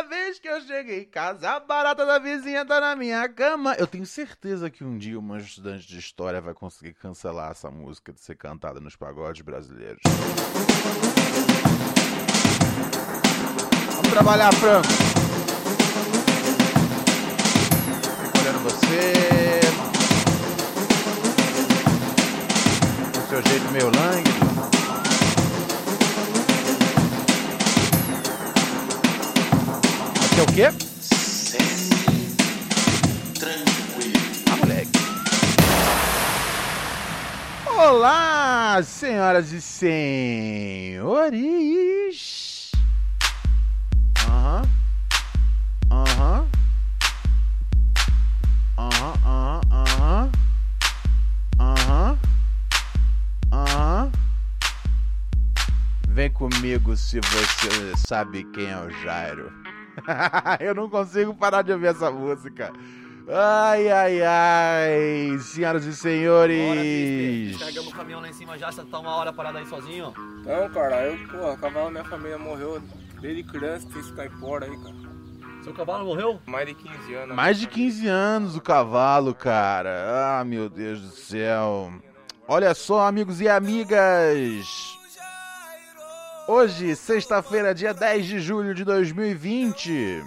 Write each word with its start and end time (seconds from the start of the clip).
Toda 0.00 0.08
vez 0.08 0.38
que 0.38 0.48
eu 0.48 0.58
chego 0.62 0.90
em 0.92 1.04
casa, 1.04 1.50
a 1.50 1.60
barata 1.60 2.06
da 2.06 2.18
vizinha 2.18 2.64
tá 2.64 2.80
na 2.80 2.96
minha 2.96 3.28
cama. 3.28 3.74
Eu 3.78 3.86
tenho 3.86 4.06
certeza 4.06 4.70
que 4.70 4.82
um 4.82 4.96
dia 4.96 5.18
uma 5.18 5.36
estudante 5.36 5.86
de 5.86 5.98
história 5.98 6.40
vai 6.40 6.54
conseguir 6.54 6.94
cancelar 6.94 7.50
essa 7.50 7.70
música 7.70 8.10
de 8.10 8.18
ser 8.18 8.34
cantada 8.34 8.80
nos 8.80 8.96
pagodes 8.96 9.42
brasileiros. 9.42 10.00
Vamos 13.96 14.10
trabalhar, 14.10 14.50
Franco. 14.54 14.88
Olhando 18.40 18.62
você. 18.62 19.60
Com 23.12 23.28
seu 23.28 23.42
jeito 23.42 23.70
meio 23.70 23.84
lânguido. 23.84 24.79
É 30.40 30.42
o 30.42 30.46
quê? 30.46 30.68
Ah, 34.50 34.56
moleque. 34.56 34.98
Olá, 37.66 38.82
senhoras 38.82 39.52
e 39.52 39.60
senhores. 39.60 41.10
Aham. 44.26 44.62
Aham. 45.90 46.48
Aham, 48.78 49.12
aham, 49.26 49.60
aham. 49.70 50.30
Aham. 51.60 52.18
Aham. 53.52 54.10
Vem 56.08 56.30
comigo 56.30 56.96
se 56.96 57.20
você 57.20 57.94
sabe 58.08 58.44
quem 58.54 58.70
é 58.70 58.78
o 58.78 58.88
Jairo. 59.02 59.52
Eu 60.60 60.74
não 60.74 60.88
consigo 60.88 61.34
parar 61.34 61.62
de 61.62 61.72
ouvir 61.72 61.88
essa 61.88 62.10
música. 62.10 62.72
Ai, 63.28 63.88
ai, 63.88 64.22
ai, 64.22 65.38
senhoras 65.38 65.84
e 65.84 65.94
senhores. 65.94 67.56
Carregamos 67.58 67.92
o 67.92 67.96
caminhão 67.96 68.20
lá 68.20 68.28
em 68.28 68.32
cima 68.32 68.58
já, 68.58 68.72
você 68.72 68.82
tá 68.84 68.98
uma 68.98 69.14
hora 69.14 69.32
parado 69.32 69.58
aí 69.58 69.66
sozinho? 69.66 70.12
Não, 70.44 70.68
cara, 70.70 71.06
eu, 71.06 71.28
porra, 71.28 71.56
cavalo 71.56 71.90
minha 71.90 72.04
família 72.04 72.38
morreu 72.38 72.82
desde 73.20 73.44
criança, 73.44 73.86
tem 73.88 74.00
esse 74.00 74.12
caipora 74.14 74.66
aí, 74.66 74.76
cara. 74.78 74.94
Seu 75.62 75.74
cavalo 75.74 76.06
morreu? 76.06 76.40
Mais 76.46 76.66
de 76.66 76.74
15 76.74 77.14
anos. 77.14 77.36
Mais 77.36 77.58
de 77.58 77.66
15 77.68 78.08
anos 78.08 78.56
o 78.56 78.60
cavalo, 78.60 79.34
cara. 79.34 80.38
Ah, 80.40 80.44
meu 80.44 80.68
Deus 80.68 81.00
do 81.00 81.10
céu. 81.10 81.92
Olha 82.48 82.74
só, 82.74 83.06
amigos 83.06 83.40
e 83.40 83.48
amigas. 83.48 84.98
Hoje, 86.52 86.96
sexta-feira, 86.96 87.72
dia 87.72 87.94
10 87.94 88.26
de 88.26 88.40
julho 88.40 88.74
de 88.74 88.84
2020. 88.84 90.20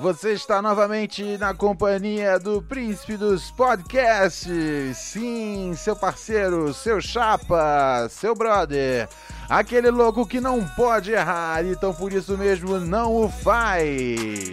Você 0.00 0.32
está 0.32 0.60
novamente 0.60 1.38
na 1.38 1.54
companhia 1.54 2.40
do 2.40 2.60
Príncipe 2.60 3.16
dos 3.16 3.52
Podcasts. 3.52 4.96
Sim, 4.96 5.74
seu 5.76 5.94
parceiro, 5.94 6.74
seu 6.74 7.00
chapa, 7.00 8.08
seu 8.10 8.34
brother. 8.34 9.08
Aquele 9.48 9.92
louco 9.92 10.26
que 10.26 10.40
não 10.40 10.66
pode 10.70 11.12
errar, 11.12 11.64
então 11.64 11.94
por 11.94 12.12
isso 12.12 12.36
mesmo 12.36 12.80
não 12.80 13.14
o 13.14 13.28
faz. 13.28 14.50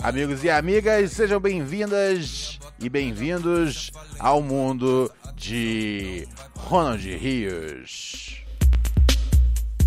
Amigos 0.00 0.44
e 0.44 0.50
amigas, 0.50 1.12
sejam 1.12 1.40
bem-vindas 1.40 2.58
e 2.78 2.88
bem-vindos 2.90 3.90
ao 4.18 4.42
mundo 4.42 5.10
de 5.38 6.26
Ronald 6.56 7.04
Rios. 7.04 8.44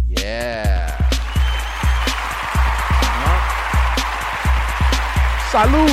Yeah! 0.10 0.98
Salute! 5.52 5.90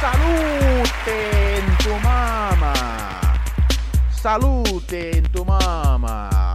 Salute 0.00 1.10
en 1.10 1.76
tu 1.78 1.90
mama! 2.02 2.74
Salute 4.10 5.10
en 5.16 5.22
tu 5.32 5.44
mama! 5.44 6.52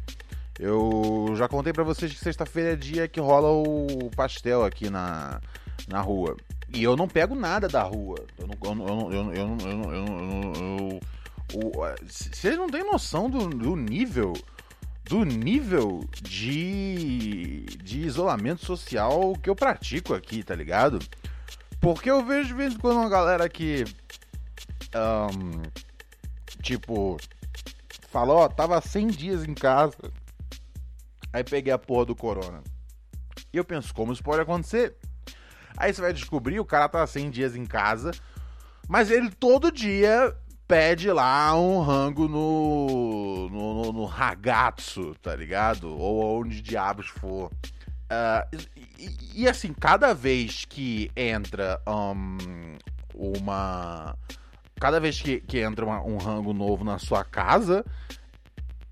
Eu 0.59 1.33
já 1.35 1.47
contei 1.47 1.71
pra 1.71 1.83
vocês 1.83 2.11
que 2.11 2.19
sexta-feira 2.19 2.73
é 2.73 2.75
dia 2.75 3.07
que 3.07 3.19
rola 3.19 3.49
o 3.49 4.09
pastel 4.15 4.63
aqui 4.63 4.89
na, 4.89 5.39
na 5.87 6.01
rua. 6.01 6.35
E 6.73 6.83
eu 6.83 6.95
não 6.95 7.07
pego 7.07 7.33
nada 7.33 7.67
da 7.67 7.83
rua. 7.83 8.25
Eu 8.37 8.47
não. 8.47 8.55
Eu 8.59 8.75
não. 8.75 9.13
Eu 9.13 9.23
não. 9.23 9.33
Eu 9.33 9.47
não. 9.47 9.91
Eu 9.91 10.05
não, 10.05 10.99
vocês 12.05 12.57
não 12.57 12.67
têm 12.67 12.83
noção 12.83 13.29
do, 13.29 13.47
do 13.47 13.75
nível. 13.75 14.33
Do 15.05 15.23
nível 15.23 16.03
de. 16.21 17.65
de 17.81 18.01
isolamento 18.01 18.65
social 18.65 19.33
que 19.41 19.49
eu 19.49 19.55
pratico 19.55 20.13
aqui, 20.13 20.43
tá 20.43 20.53
ligado? 20.53 20.99
Porque 21.79 22.11
eu 22.11 22.25
vejo 22.25 22.49
de 22.49 22.53
vez 22.53 22.73
em 22.73 22.77
quando 22.77 22.97
uma 22.97 23.09
galera 23.09 23.47
que. 23.47 23.85
Um, 24.93 25.61
tipo. 26.61 27.17
Falou, 28.09 28.37
ó, 28.37 28.49
tava 28.49 28.81
100 28.81 29.07
dias 29.07 29.43
em 29.45 29.53
casa. 29.53 30.11
Aí 31.31 31.43
peguei 31.43 31.71
a 31.71 31.77
porra 31.77 32.05
do 32.05 32.15
corona. 32.15 32.63
E 33.53 33.57
eu 33.57 33.63
penso, 33.63 33.93
como 33.93 34.11
isso 34.11 34.23
pode 34.23 34.41
acontecer? 34.41 34.95
Aí 35.77 35.93
você 35.93 36.01
vai 36.01 36.11
descobrir, 36.11 36.59
o 36.59 36.65
cara 36.65 36.89
tá 36.89 37.05
100 37.05 37.29
dias 37.29 37.55
em 37.55 37.65
casa, 37.65 38.11
mas 38.89 39.11
ele 39.11 39.29
todo 39.29 39.71
dia 39.71 40.35
pede 40.67 41.09
lá 41.11 41.57
um 41.57 41.79
rango 41.81 42.27
no, 42.27 43.47
no, 43.49 43.73
no, 43.83 43.93
no 43.93 44.05
ragazzo, 44.05 45.15
tá 45.21 45.35
ligado? 45.35 45.95
Ou 45.97 46.41
onde 46.41 46.61
diabos 46.61 47.07
for. 47.07 47.51
Uh, 48.09 48.57
e, 48.97 49.43
e, 49.43 49.49
assim, 49.49 49.73
cada 49.73 50.13
vez 50.13 50.65
que 50.65 51.11
entra 51.15 51.81
um, 51.87 52.77
uma. 53.13 54.15
Cada 54.79 54.99
vez 54.99 55.21
que, 55.21 55.41
que 55.41 55.59
entra 55.59 55.85
uma, 55.85 56.01
um 56.03 56.17
rango 56.17 56.53
novo 56.53 56.83
na 56.83 56.99
sua 56.99 57.23
casa, 57.23 57.85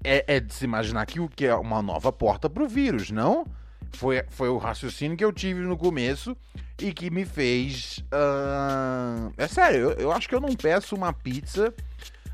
é, 0.04 0.36
é, 0.36 0.40
de 0.40 0.54
se 0.54 0.66
imaginar 0.66 1.06
que 1.06 1.20
o 1.20 1.28
que 1.28 1.46
é 1.46 1.56
uma 1.56 1.82
nova 1.82 2.12
porta 2.12 2.50
pro 2.50 2.68
vírus, 2.68 3.10
não? 3.12 3.46
Foi, 3.94 4.24
foi 4.30 4.50
o 4.50 4.58
raciocínio 4.58 5.18
que 5.18 5.24
eu 5.24 5.32
tive 5.32 5.62
no 5.62 5.78
começo 5.78 6.36
e 6.80 6.94
que 6.94 7.10
me 7.10 7.26
fez. 7.26 8.04
ah, 8.12 9.30
É 9.38 9.48
sério, 9.48 9.92
eu, 9.92 9.92
eu 9.92 10.12
acho 10.12 10.28
que 10.28 10.36
eu 10.36 10.42
não 10.42 10.56
peço 10.56 10.96
uma 10.96 11.14
pizza 11.14 11.74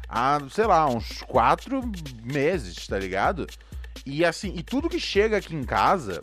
há, 0.10 0.40
sei 0.50 0.66
lá, 0.66 0.88
uns 0.88 1.22
quatro 1.22 1.82
meses, 2.24 2.88
tá 2.88 2.98
ligado? 2.98 3.48
E 4.06 4.26
assim, 4.26 4.54
e 4.56 4.64
tudo 4.64 4.90
que 4.90 5.00
chega 5.00 5.38
aqui 5.38 5.56
em 5.56 5.64
casa, 5.64 6.22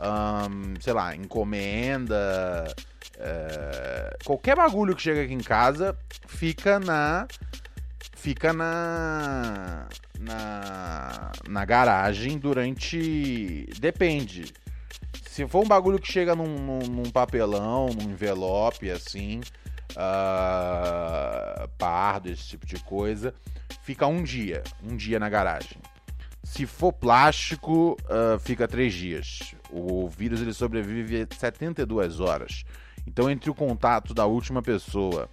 ahn, 0.00 0.74
sei 0.80 0.92
lá, 0.92 1.14
encomenda, 1.14 2.74
é, 3.18 4.16
qualquer 4.24 4.56
bagulho 4.56 4.96
que 4.96 5.02
chega 5.02 5.22
aqui 5.22 5.34
em 5.34 5.38
casa 5.38 5.96
fica 6.26 6.80
na. 6.80 7.26
Fica 8.16 8.52
na. 8.52 9.86
Na, 10.18 11.32
na 11.48 11.64
garagem 11.64 12.38
durante. 12.38 13.66
Depende. 13.80 14.52
Se 15.26 15.46
for 15.48 15.64
um 15.64 15.68
bagulho 15.68 15.98
que 15.98 16.10
chega 16.12 16.34
num, 16.36 16.46
num- 16.58 16.86
num 16.88 17.10
papelão, 17.10 17.86
num 17.88 18.10
envelope 18.10 18.90
assim, 18.90 19.40
ah, 19.96 21.68
pardo, 21.78 22.28
esse 22.30 22.48
tipo 22.48 22.66
de 22.66 22.76
coisa, 22.84 23.34
fica 23.82 24.06
um 24.06 24.22
dia. 24.22 24.62
Um 24.82 24.96
dia 24.96 25.18
na 25.18 25.28
garagem. 25.28 25.78
Se 26.44 26.66
for 26.66 26.92
plástico, 26.92 27.96
ah, 28.08 28.38
fica 28.38 28.68
três 28.68 28.92
dias. 28.92 29.54
O 29.70 30.08
vírus 30.08 30.40
ele 30.40 30.52
sobrevive 30.52 31.26
72 31.38 32.20
horas. 32.20 32.62
Então, 33.06 33.28
entre 33.30 33.50
o 33.50 33.54
contato 33.54 34.14
da 34.14 34.26
última 34.26 34.62
pessoa 34.62 35.28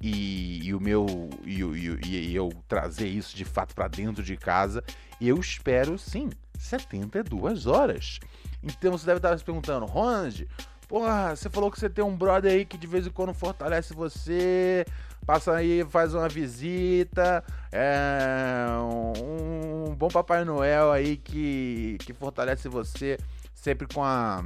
e, 0.00 0.60
e 0.64 0.74
o 0.74 0.80
meu 0.80 1.06
e, 1.44 1.62
e 1.62 2.28
e 2.30 2.34
eu 2.34 2.50
trazer 2.68 3.08
isso 3.08 3.36
de 3.36 3.44
fato 3.44 3.74
pra 3.74 3.88
dentro 3.88 4.22
de 4.22 4.36
casa, 4.36 4.82
eu 5.20 5.38
espero 5.38 5.98
sim 5.98 6.30
72 6.58 7.66
horas. 7.66 8.18
Então 8.62 8.92
você 8.92 9.06
deve 9.06 9.18
estar 9.18 9.36
se 9.36 9.44
perguntando, 9.44 9.86
Ronald, 9.86 10.48
porra, 10.88 11.34
você 11.34 11.48
falou 11.48 11.70
que 11.70 11.78
você 11.78 11.88
tem 11.88 12.04
um 12.04 12.16
brother 12.16 12.52
aí 12.52 12.64
que 12.64 12.76
de 12.76 12.86
vez 12.86 13.06
em 13.06 13.10
quando 13.10 13.32
fortalece 13.34 13.94
você, 13.94 14.84
passa 15.26 15.54
aí, 15.54 15.84
faz 15.88 16.14
uma 16.14 16.28
visita, 16.28 17.44
é 17.70 18.66
um, 18.80 19.90
um 19.90 19.94
bom 19.94 20.08
Papai 20.08 20.44
Noel 20.44 20.90
aí 20.90 21.16
que, 21.16 21.98
que 22.00 22.12
fortalece 22.12 22.68
você 22.68 23.18
sempre 23.54 23.86
com 23.86 24.02
a 24.02 24.44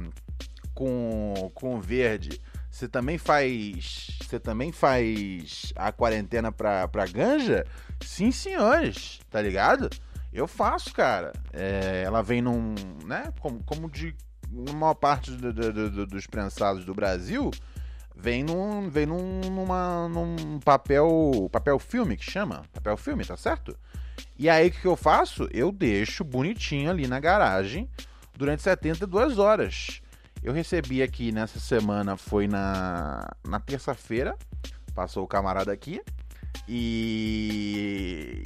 com, 0.73 1.51
com 1.53 1.75
o 1.75 1.81
verde. 1.81 2.41
Você 2.73 2.87
também 2.87 3.19
faz. 3.19 4.17
Você 4.19 4.39
também 4.39 4.71
faz 4.71 5.71
a 5.75 5.91
quarentena 5.91 6.51
pra, 6.51 6.87
pra 6.87 7.05
ganja? 7.05 7.67
Sim, 8.01 8.31
senhores, 8.31 9.19
tá 9.29 9.39
ligado? 9.39 9.91
Eu 10.33 10.47
faço, 10.47 10.91
cara. 10.91 11.31
É, 11.53 12.01
ela 12.03 12.23
vem 12.23 12.41
num. 12.41 12.73
né? 13.05 13.31
Como, 13.39 13.63
como 13.63 13.87
de. 13.91 14.15
Maior 14.49 14.95
parte 14.95 15.29
do- 15.31 15.53
do- 15.53 15.71
do- 15.71 15.89
do- 15.91 16.07
dos 16.07 16.25
prensados 16.25 16.83
do 16.83 16.95
Brasil, 16.95 17.51
vem 18.15 18.43
num. 18.43 18.89
Vem 18.89 19.05
num, 19.05 19.39
numa, 19.51 20.09
num 20.09 20.59
papel. 20.59 21.47
Papel 21.51 21.77
filme 21.77 22.17
que 22.17 22.25
chama? 22.29 22.63
Papel 22.73 22.97
filme, 22.97 23.23
tá 23.23 23.37
certo? 23.37 23.77
E 24.37 24.49
aí 24.49 24.69
o 24.69 24.71
que 24.71 24.85
eu 24.87 24.95
faço? 24.95 25.47
Eu 25.51 25.71
deixo 25.71 26.23
bonitinho 26.23 26.89
ali 26.89 27.05
na 27.07 27.19
garagem 27.19 27.87
durante 28.35 28.63
72 28.63 29.37
horas. 29.37 30.01
Eu 30.43 30.51
recebi 30.51 31.01
aqui 31.01 31.31
nessa 31.31 31.59
semana, 31.59 32.17
foi 32.17 32.47
na, 32.47 33.29
na 33.47 33.59
terça-feira, 33.59 34.35
passou 34.93 35.23
o 35.23 35.27
camarada 35.27 35.71
aqui, 35.71 36.01
e 36.67 38.43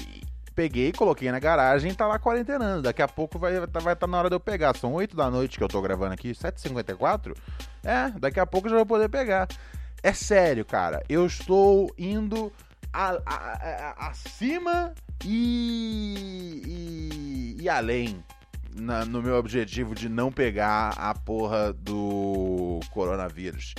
peguei, 0.53 0.91
coloquei 0.91 1.31
na 1.31 1.39
garagem 1.39 1.91
e 1.91 1.95
tá 1.95 2.05
lá 2.05 2.19
quarentenando. 2.19 2.83
Daqui 2.83 3.01
a 3.01 3.07
pouco 3.07 3.39
vai 3.39 3.63
estar 3.63 3.79
vai 3.79 3.95
tá 3.95 4.05
na 4.05 4.17
hora 4.19 4.29
de 4.29 4.35
eu 4.35 4.39
pegar. 4.39 4.75
São 4.75 4.93
8 4.93 5.15
da 5.15 5.29
noite 5.31 5.57
que 5.57 5.63
eu 5.63 5.67
tô 5.67 5.81
gravando 5.81 6.13
aqui, 6.13 6.31
7h54. 6.31 7.35
É, 7.83 8.11
daqui 8.19 8.39
a 8.39 8.45
pouco 8.45 8.67
eu 8.67 8.71
já 8.71 8.77
vou 8.77 8.85
poder 8.85 9.09
pegar. 9.09 9.47
É 10.03 10.13
sério, 10.13 10.63
cara, 10.63 11.01
eu 11.09 11.25
estou 11.25 11.91
indo 11.97 12.53
a- 12.93 13.19
a- 13.25 13.93
a- 13.97 14.07
acima 14.09 14.93
e, 15.25 16.61
e, 17.57 17.63
e 17.63 17.69
além 17.69 18.23
na- 18.79 19.05
no 19.05 19.21
meu 19.21 19.35
objetivo 19.35 19.93
de 19.95 20.07
não 20.09 20.31
pegar 20.31 20.89
a 20.97 21.13
porra 21.13 21.73
do 21.73 22.79
coronavírus. 22.91 23.73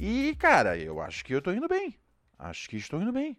E, 0.00 0.34
cara, 0.36 0.76
eu 0.76 1.00
acho 1.00 1.24
que 1.24 1.34
eu 1.34 1.42
tô 1.42 1.52
indo 1.52 1.68
bem. 1.68 1.94
Acho 2.38 2.68
que 2.68 2.76
estou 2.76 3.00
indo 3.00 3.12
bem. 3.12 3.36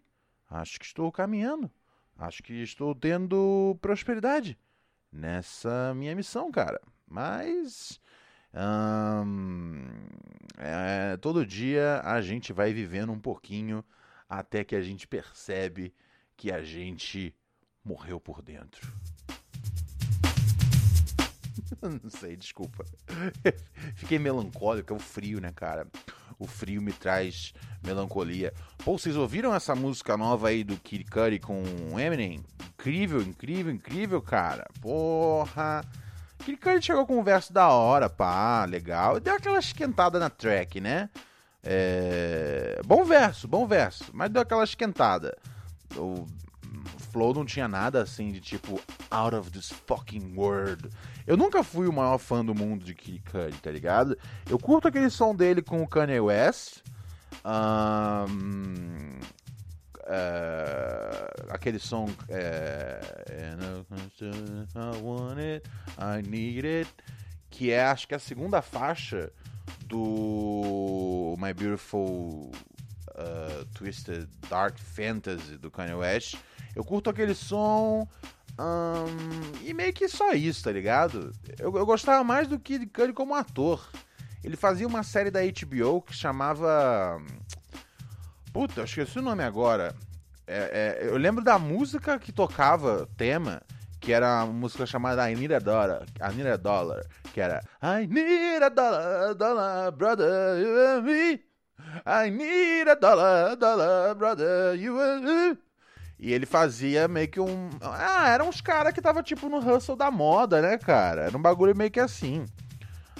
Acho 0.48 0.78
que 0.78 0.84
estou 0.86 1.10
caminhando. 1.10 1.70
Acho 2.16 2.42
que 2.42 2.52
estou 2.62 2.94
tendo 2.94 3.76
prosperidade 3.80 4.58
nessa 5.10 5.92
minha 5.94 6.14
missão, 6.14 6.50
cara. 6.50 6.80
Mas. 7.06 8.00
ahn, 8.54 9.88
é, 10.58 11.16
todo 11.16 11.44
dia 11.46 12.00
a 12.04 12.20
gente 12.20 12.52
vai 12.52 12.72
vivendo 12.72 13.10
um 13.12 13.18
pouquinho 13.18 13.84
até 14.28 14.62
que 14.62 14.76
a 14.76 14.80
gente 14.82 15.06
percebe 15.06 15.94
que 16.36 16.52
a 16.52 16.62
gente 16.62 17.34
morreu 17.84 18.20
por 18.20 18.40
dentro. 18.42 18.86
Não 22.02 22.10
sei, 22.10 22.36
desculpa. 22.36 22.84
Fiquei 23.96 24.18
melancólico, 24.18 24.92
é 24.92 24.96
o 24.96 25.00
frio, 25.00 25.40
né, 25.40 25.52
cara? 25.54 25.86
O 26.38 26.46
frio 26.46 26.80
me 26.80 26.92
traz 26.92 27.52
melancolia. 27.84 28.52
Pô, 28.84 28.98
vocês 28.98 29.16
ouviram 29.16 29.54
essa 29.54 29.74
música 29.74 30.16
nova 30.16 30.48
aí 30.48 30.64
do 30.64 30.76
Kid 30.76 31.04
Cudi 31.04 31.38
com 31.38 31.62
Eminem? 31.98 32.44
Incrível, 32.74 33.20
incrível, 33.22 33.72
incrível, 33.72 34.22
cara. 34.22 34.66
Porra. 34.80 35.84
Kid 36.38 36.56
Cudi 36.56 36.82
chegou 36.84 37.06
com 37.06 37.18
um 37.18 37.22
verso 37.22 37.52
da 37.52 37.68
hora, 37.68 38.08
pá, 38.08 38.64
legal. 38.64 39.20
Deu 39.20 39.34
aquela 39.34 39.58
esquentada 39.58 40.18
na 40.18 40.30
track, 40.30 40.80
né? 40.80 41.10
É... 41.62 42.80
Bom 42.84 43.04
verso, 43.04 43.46
bom 43.46 43.66
verso. 43.66 44.10
Mas 44.12 44.30
deu 44.30 44.42
aquela 44.42 44.64
esquentada. 44.64 45.36
Flow 47.12 47.34
não 47.34 47.44
tinha 47.44 47.68
nada 47.68 48.02
assim 48.02 48.32
de 48.32 48.40
tipo 48.40 48.80
out 49.10 49.36
of 49.36 49.50
this 49.50 49.70
fucking 49.86 50.34
world. 50.34 50.88
Eu 51.26 51.36
nunca 51.36 51.62
fui 51.62 51.86
o 51.86 51.92
maior 51.92 52.16
fã 52.16 52.42
do 52.42 52.54
mundo 52.54 52.84
de 52.84 52.94
Kid 52.94 53.22
Cudi, 53.30 53.58
tá 53.58 53.70
ligado? 53.70 54.16
Eu 54.48 54.58
curto 54.58 54.88
aquele 54.88 55.10
som 55.10 55.34
dele 55.34 55.60
com 55.60 55.82
o 55.82 55.86
Kanye 55.86 56.20
West. 56.20 56.78
Ahn, 57.44 59.20
é, 60.06 61.34
aquele 61.50 61.78
som 61.78 62.08
é, 62.28 63.00
I 64.74 65.02
want 65.02 65.38
it, 65.38 65.68
I 65.98 66.26
need 66.26 66.66
it, 66.66 66.90
que 67.50 67.70
é 67.70 67.84
acho 67.84 68.08
que 68.08 68.14
a 68.14 68.18
segunda 68.18 68.62
faixa 68.62 69.30
do 69.86 71.36
My 71.38 71.52
Beautiful 71.52 72.50
uh, 73.16 73.64
Twisted 73.74 74.28
Dark 74.48 74.78
Fantasy 74.78 75.56
do 75.56 75.70
Kanye 75.70 75.94
West. 75.94 76.36
Eu 76.74 76.84
curto 76.84 77.10
aquele 77.10 77.34
som. 77.34 78.06
ahn, 78.58 79.06
e 79.62 79.72
meio 79.74 79.92
que 79.92 80.08
só 80.08 80.32
isso, 80.32 80.64
tá 80.64 80.72
ligado? 80.72 81.32
Eu, 81.58 81.76
eu 81.76 81.86
gostava 81.86 82.22
mais 82.24 82.48
do 82.48 82.58
Kid 82.58 82.86
Cudi 82.86 83.12
como 83.12 83.34
ator. 83.34 83.86
Ele 84.42 84.56
fazia 84.56 84.86
uma 84.86 85.02
série 85.02 85.30
da 85.30 85.40
HBO 85.40 86.02
que 86.02 86.14
chamava. 86.14 87.20
Puta, 88.52 88.80
eu 88.80 88.84
esqueci 88.84 89.18
o 89.18 89.22
nome 89.22 89.42
agora. 89.42 89.94
É- 90.46 90.98
é, 91.00 91.08
eu 91.08 91.16
lembro 91.16 91.42
da 91.42 91.58
música 91.58 92.18
que 92.18 92.32
tocava, 92.32 93.08
tema, 93.16 93.62
que 94.00 94.12
era 94.12 94.44
uma 94.44 94.52
música 94.52 94.84
chamada 94.84 95.30
I 95.30 95.36
Need 95.36 95.54
a 95.54 95.58
Dollar, 95.60 96.04
I 96.20 96.34
Need 96.34 96.48
a 96.48 96.56
Dollar, 96.56 97.06
que 97.32 97.40
era 97.40 97.62
I 97.80 98.06
need 98.06 98.62
a 98.62 98.68
dollar, 98.68 99.34
dollar, 99.34 99.92
brother, 99.92 100.58
you 100.60 100.98
and 100.98 101.02
me. 101.02 101.51
I 102.04 102.30
need 102.30 102.88
a 102.88 102.94
dollar, 102.94 103.56
dollar, 103.56 104.14
brother, 104.14 104.74
you 104.74 104.94
me. 104.94 105.58
E 106.18 106.32
ele 106.32 106.46
fazia 106.46 107.08
meio 107.08 107.28
que 107.28 107.40
um. 107.40 107.70
Ah, 107.80 108.28
eram 108.28 108.48
uns 108.48 108.60
caras 108.60 108.92
que 108.92 109.02
tava 109.02 109.22
tipo 109.22 109.48
no 109.48 109.58
hustle 109.58 109.96
da 109.96 110.10
moda, 110.10 110.62
né, 110.62 110.78
cara? 110.78 111.22
Era 111.22 111.36
um 111.36 111.42
bagulho 111.42 111.76
meio 111.76 111.90
que 111.90 111.98
assim. 111.98 112.44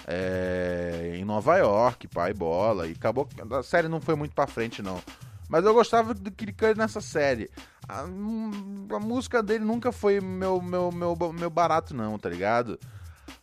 É, 0.07 1.12
em 1.16 1.25
Nova 1.25 1.57
York, 1.57 2.07
pai 2.07 2.33
bola. 2.33 2.87
E 2.87 2.92
acabou. 2.92 3.28
A 3.59 3.62
série 3.62 3.88
não 3.88 4.00
foi 4.00 4.14
muito 4.14 4.35
pra 4.35 4.47
frente, 4.47 4.83
não. 4.83 5.02
Mas 5.49 5.64
eu 5.64 5.75
gostava 5.75 6.14
do 6.14 6.31
Kid 6.31 6.54
nessa 6.76 7.00
série. 7.00 7.50
A, 7.88 8.04
hum, 8.04 8.87
a 8.90 8.99
música 8.99 9.42
dele 9.42 9.64
nunca 9.64 9.92
foi 9.92 10.21
meu, 10.21 10.62
meu, 10.62 10.90
meu, 10.90 11.14
meu 11.33 11.50
barato, 11.50 11.95
não, 11.95 12.19
tá 12.19 12.28
ligado? 12.28 12.78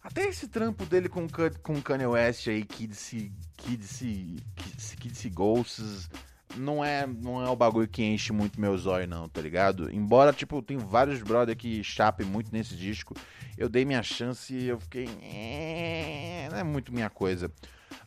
Até 0.02 0.28
esse 0.28 0.48
trampo 0.48 0.86
dele 0.86 1.10
com, 1.10 1.28
com 1.62 1.82
Kanye 1.82 2.08
West 2.08 2.48
aí, 2.48 2.64
Kid 2.64 2.96
Se, 2.96 3.32
Kid 3.60 3.84
Se, 3.86 4.36
Kid 4.56 4.82
Se, 4.82 4.98
Kid 4.98 5.16
Se 5.18 5.30
Ghosts, 5.30 6.10
não 6.58 6.84
é, 6.84 7.06
não 7.06 7.46
é 7.46 7.50
o 7.50 7.56
bagulho 7.56 7.88
que 7.88 8.04
enche 8.04 8.34
muito 8.34 8.60
meus 8.60 8.86
olhos, 8.86 9.08
não, 9.08 9.30
tá 9.30 9.40
ligado? 9.42 9.92
Embora, 9.94 10.34
tipo, 10.34 10.62
tem 10.62 10.78
vários 10.78 11.22
brother 11.22 11.56
que 11.56 11.84
chapem 11.84 12.26
muito 12.26 12.52
nesse 12.52 12.76
disco, 12.76 13.14
eu 13.58 13.70
dei 13.70 13.86
minha 13.86 14.02
chance 14.02 14.54
e 14.54 14.68
eu 14.68 14.80
fiquei. 14.80 15.08
"É, 15.22 16.48
Não 16.52 16.58
é 16.58 16.64
muito 16.64 16.92
minha 16.94 17.10
coisa. 17.10 17.52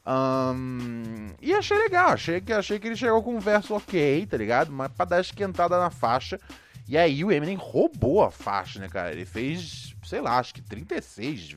Ahn, 0.04 1.28
e 1.40 1.52
achei 1.54 1.76
legal, 1.78 2.08
achei 2.10 2.40
que, 2.40 2.52
achei 2.52 2.78
que 2.78 2.88
ele 2.88 2.96
chegou 2.96 3.22
com 3.22 3.36
um 3.36 3.40
verso 3.40 3.74
ok, 3.74 4.26
tá 4.26 4.36
ligado? 4.36 4.72
Mas 4.72 4.90
pra 4.92 5.04
dar 5.04 5.20
esquentada 5.20 5.78
na 5.78 5.90
faixa. 5.90 6.40
E 6.88 6.98
aí 6.98 7.24
o 7.24 7.30
Eminem 7.30 7.56
roubou 7.56 8.22
a 8.24 8.30
faixa, 8.30 8.80
né, 8.80 8.88
cara? 8.88 9.12
Ele 9.12 9.24
fez, 9.24 9.94
sei 10.04 10.20
lá, 10.20 10.38
acho 10.38 10.52
que 10.54 10.60
36 10.60 11.56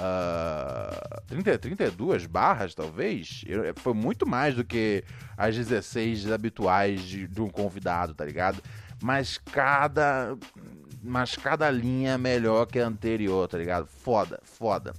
ah, 0.00 1.22
30, 1.26 1.58
32 1.58 2.26
barras, 2.26 2.74
talvez. 2.74 3.42
Eu- 3.46 3.64
é, 3.64 3.72
foi 3.76 3.92
muito 3.94 4.26
mais 4.26 4.54
do 4.54 4.64
que 4.64 5.02
as 5.36 5.56
16 5.56 6.30
habituais 6.30 7.02
de, 7.02 7.26
de 7.26 7.40
um 7.40 7.48
convidado, 7.48 8.14
tá 8.14 8.24
ligado? 8.24 8.62
Mas 9.02 9.38
cada. 9.38 10.36
Mas 11.02 11.36
cada 11.36 11.70
linha 11.70 12.12
é 12.12 12.18
melhor 12.18 12.66
que 12.66 12.78
a 12.80 12.86
anterior, 12.86 13.46
tá 13.46 13.56
ligado? 13.56 13.86
Foda, 13.86 14.40
foda. 14.42 14.92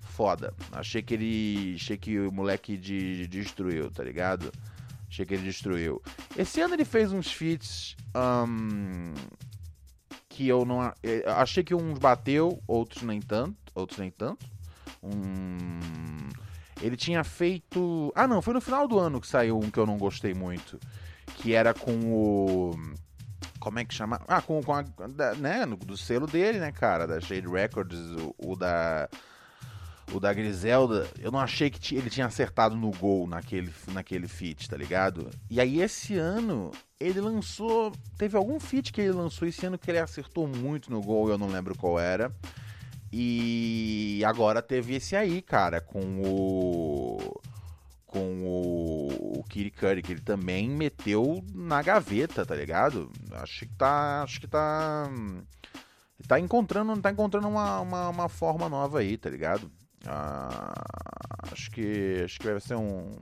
Foda. 0.00 0.52
Achei 0.72 1.02
que 1.02 1.14
ele. 1.14 1.74
Achei 1.76 1.96
que 1.96 2.18
o 2.18 2.32
moleque 2.32 2.76
de, 2.76 3.26
destruiu, 3.28 3.90
tá 3.90 4.02
ligado? 4.02 4.50
Achei 5.08 5.24
que 5.24 5.34
ele 5.34 5.44
destruiu. 5.44 6.02
Esse 6.36 6.60
ano 6.60 6.74
ele 6.74 6.84
fez 6.84 7.12
uns 7.12 7.30
feats. 7.30 7.96
ahn, 8.14 9.14
que 10.28 10.48
eu 10.48 10.64
não. 10.64 10.80
Achei 11.36 11.62
que 11.62 11.74
uns 11.74 11.98
bateu, 11.98 12.60
outros 12.66 13.02
nem 13.02 13.20
tanto. 13.20 13.65
Outros 13.76 13.98
nem 13.98 14.10
tanto. 14.10 14.44
Um, 15.02 15.78
ele 16.80 16.96
tinha 16.96 17.22
feito. 17.22 18.12
Ah, 18.14 18.26
não, 18.26 18.40
foi 18.42 18.54
no 18.54 18.60
final 18.60 18.88
do 18.88 18.98
ano 18.98 19.20
que 19.20 19.26
saiu 19.28 19.58
um 19.58 19.70
que 19.70 19.78
eu 19.78 19.86
não 19.86 19.98
gostei 19.98 20.34
muito. 20.34 20.80
Que 21.36 21.52
era 21.54 21.74
com 21.74 21.92
o. 22.12 22.74
Como 23.60 23.78
é 23.78 23.84
que 23.84 23.92
chama? 23.94 24.20
Ah, 24.26 24.40
com, 24.40 24.62
com 24.62 24.72
a. 24.72 24.82
da- 24.82 25.34
né, 25.34 25.66
do 25.66 25.96
selo 25.96 26.26
dele, 26.26 26.58
né, 26.58 26.72
cara? 26.72 27.06
Da 27.06 27.20
Shade 27.20 27.46
Records, 27.46 27.98
o, 27.98 28.34
o 28.38 28.56
da. 28.56 29.08
O 30.12 30.20
da 30.20 30.32
Griselda, 30.32 31.04
eu 31.18 31.32
não 31.32 31.40
achei 31.40 31.68
que 31.68 31.96
ele 31.96 32.08
tinha 32.08 32.26
acertado 32.26 32.76
no 32.76 32.92
gol 32.92 33.26
naquele, 33.26 33.74
naquele 33.92 34.28
feat, 34.28 34.68
tá 34.70 34.76
ligado? 34.76 35.28
E 35.50 35.60
aí 35.60 35.80
esse 35.82 36.14
ano 36.16 36.70
ele 37.00 37.20
lançou. 37.20 37.90
Teve 38.16 38.36
algum 38.36 38.60
feat 38.60 38.92
que 38.92 39.00
ele 39.00 39.10
lançou 39.12 39.48
esse 39.48 39.66
ano 39.66 39.76
que 39.76 39.90
ele 39.90 39.98
acertou 39.98 40.46
muito 40.46 40.92
no 40.92 41.00
gol, 41.02 41.28
eu 41.28 41.36
não 41.36 41.48
lembro 41.48 41.76
qual 41.76 41.98
era. 41.98 42.32
E 43.12 44.22
agora 44.24 44.60
teve 44.60 44.96
esse 44.96 45.16
aí, 45.16 45.42
cara, 45.42 45.80
com 45.80 46.22
o. 46.22 47.40
Com 48.06 48.44
o, 48.44 49.40
o 49.40 49.44
que 49.44 49.72
ele 49.90 50.20
também 50.20 50.70
meteu 50.70 51.44
na 51.54 51.82
gaveta, 51.82 52.46
tá 52.46 52.54
ligado? 52.54 53.10
Acho 53.32 53.60
que 53.60 53.74
tá. 53.74 54.22
Acho 54.22 54.40
que 54.40 54.46
tá. 54.46 55.10
Tá 56.26 56.40
encontrando, 56.40 57.00
tá 57.00 57.10
encontrando 57.10 57.46
uma, 57.46 57.80
uma, 57.80 58.08
uma 58.08 58.28
forma 58.28 58.68
nova 58.68 59.00
aí, 59.00 59.16
tá 59.18 59.28
ligado? 59.28 59.70
Ah, 60.06 60.72
acho 61.52 61.70
que. 61.70 62.22
Acho 62.24 62.38
que 62.38 62.50
vai 62.50 62.60
ser 62.60 62.76
um. 62.76 63.12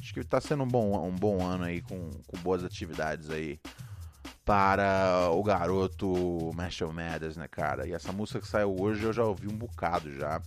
Acho 0.00 0.14
que 0.14 0.24
tá 0.24 0.40
sendo 0.40 0.62
um 0.64 0.68
bom, 0.68 1.06
um 1.06 1.14
bom 1.14 1.44
ano 1.44 1.64
aí 1.64 1.82
com, 1.82 2.10
com 2.26 2.38
boas 2.38 2.64
atividades 2.64 3.28
aí 3.28 3.60
para 4.50 5.30
o 5.30 5.44
garoto 5.44 6.50
Marshall 6.56 6.92
Mathers, 6.92 7.36
né, 7.36 7.46
cara? 7.46 7.86
E 7.86 7.92
essa 7.92 8.10
música 8.10 8.40
que 8.40 8.48
saiu 8.48 8.74
hoje 8.80 9.04
eu 9.04 9.12
já 9.12 9.22
ouvi 9.22 9.46
um 9.46 9.56
bocado 9.56 10.12
já. 10.12 10.42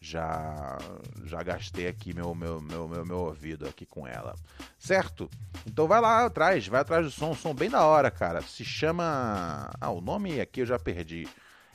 Já 0.00 0.78
já 1.26 1.42
gastei 1.42 1.86
aqui 1.86 2.14
meu, 2.14 2.34
meu, 2.34 2.58
meu, 2.58 2.88
meu, 2.88 3.04
meu 3.04 3.18
ouvido 3.18 3.68
aqui 3.68 3.84
com 3.84 4.06
ela. 4.06 4.34
Certo? 4.78 5.28
Então 5.66 5.86
vai 5.86 6.00
lá 6.00 6.24
atrás, 6.24 6.66
vai 6.66 6.80
atrás 6.80 7.04
do 7.04 7.10
som, 7.10 7.32
um 7.32 7.34
som 7.34 7.54
bem 7.54 7.68
da 7.68 7.84
hora, 7.84 8.10
cara. 8.10 8.40
Se 8.40 8.64
chama. 8.64 9.70
Ah, 9.78 9.90
o 9.90 10.00
nome 10.00 10.40
aqui 10.40 10.60
eu 10.60 10.66
já 10.66 10.78
perdi. 10.78 11.28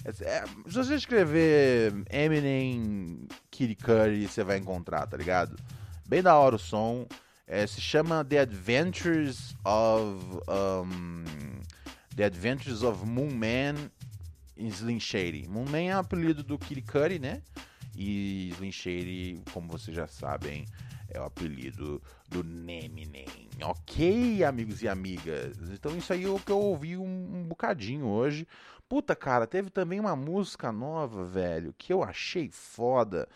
É- 0.03 0.09
é- 0.23 0.45
se 0.47 0.73
você 0.75 0.95
escrever 0.95 1.93
Eminem 2.09 3.27
Curry, 3.51 4.27
você 4.27 4.43
vai 4.43 4.57
encontrar, 4.57 5.05
tá 5.05 5.15
ligado? 5.15 5.55
Bem 6.07 6.23
da 6.23 6.35
hora 6.35 6.55
o 6.55 6.59
som. 6.59 7.05
É, 7.51 7.65
se 7.65 7.81
chama 7.81 8.23
The 8.23 8.41
Adventures 8.41 9.55
of. 9.65 10.43
um, 10.47 11.23
The 12.15 12.25
Adventures 12.25 12.83
of 12.83 13.03
Moon 13.03 13.31
Man 13.31 13.89
e 14.55 14.67
Slim 14.67 14.99
Shady. 14.99 15.47
Moon 15.47 15.65
Man 15.65 15.81
é 15.81 15.95
o 15.95 15.99
apelido 15.99 16.43
do 16.43 16.59
Kitty 16.59 16.83
Curry, 16.83 17.17
né? 17.17 17.41
E 17.95 18.49
Slim 18.49 18.71
Shady, 18.71 19.41
como 19.51 19.67
vocês 19.67 19.97
já 19.97 20.07
sabem, 20.07 20.67
é 21.09 21.19
o 21.19 21.23
apelido 21.23 21.99
do 22.27 22.43
Neminem. 22.43 23.49
Ok, 23.63 24.43
amigos 24.43 24.83
e 24.83 24.87
amigas? 24.87 25.57
Então 25.71 25.97
isso 25.97 26.13
aí 26.13 26.25
é 26.25 26.29
o 26.29 26.39
que 26.39 26.51
eu 26.51 26.59
ouvi 26.59 26.95
um, 26.97 27.03
um 27.03 27.43
bocadinho 27.45 28.05
hoje. 28.05 28.47
Puta, 28.87 29.15
cara, 29.15 29.47
teve 29.47 29.71
também 29.71 29.99
uma 29.99 30.15
música 30.15 30.71
nova, 30.71 31.23
velho, 31.25 31.73
que 31.77 31.91
eu 31.91 32.03
achei 32.03 32.49
foda. 32.51 33.27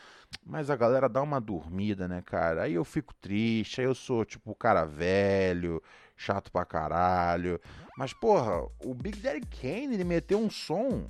Mas 0.45 0.69
a 0.69 0.75
galera 0.75 1.07
dá 1.07 1.21
uma 1.21 1.39
dormida, 1.39 2.07
né, 2.07 2.21
cara? 2.25 2.63
Aí 2.63 2.73
eu 2.73 2.83
fico 2.83 3.13
triste, 3.15 3.81
aí 3.81 3.87
eu 3.87 3.95
sou, 3.95 4.25
tipo, 4.25 4.51
o 4.51 4.55
cara 4.55 4.85
velho, 4.85 5.81
chato 6.15 6.51
pra 6.51 6.65
caralho. 6.65 7.59
Mas, 7.97 8.13
porra, 8.13 8.67
o 8.83 8.93
Big 8.93 9.19
Daddy 9.19 9.45
Kane, 9.47 9.95
ele 9.95 10.03
meteu 10.03 10.39
um 10.39 10.49
som, 10.49 11.09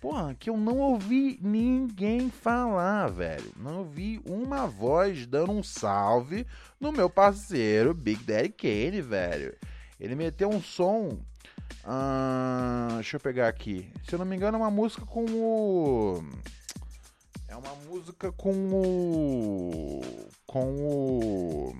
porra, 0.00 0.34
que 0.34 0.50
eu 0.50 0.56
não 0.56 0.78
ouvi 0.78 1.38
ninguém 1.42 2.30
falar, 2.30 3.08
velho. 3.08 3.52
Não 3.56 3.78
ouvi 3.78 4.20
uma 4.26 4.66
voz 4.66 5.26
dando 5.26 5.52
um 5.52 5.62
salve 5.62 6.46
no 6.80 6.92
meu 6.92 7.08
parceiro 7.08 7.94
Big 7.94 8.22
Daddy 8.24 8.50
Kane, 8.50 9.00
velho. 9.00 9.54
Ele 9.98 10.14
meteu 10.14 10.48
um 10.50 10.60
som. 10.60 11.18
ah, 11.84 12.88
deixa 12.94 13.16
eu 13.16 13.20
pegar 13.20 13.48
aqui. 13.48 13.90
Se 14.06 14.14
eu 14.14 14.18
não 14.18 14.26
me 14.26 14.36
engano, 14.36 14.56
é 14.56 14.60
uma 14.60 14.70
música 14.70 15.06
com 15.06 15.24
o. 15.24 16.24
É 17.54 17.56
uma 17.56 17.76
música 17.86 18.32
com 18.32 18.52
o. 18.72 20.00
Com 20.44 20.74
o. 20.74 21.76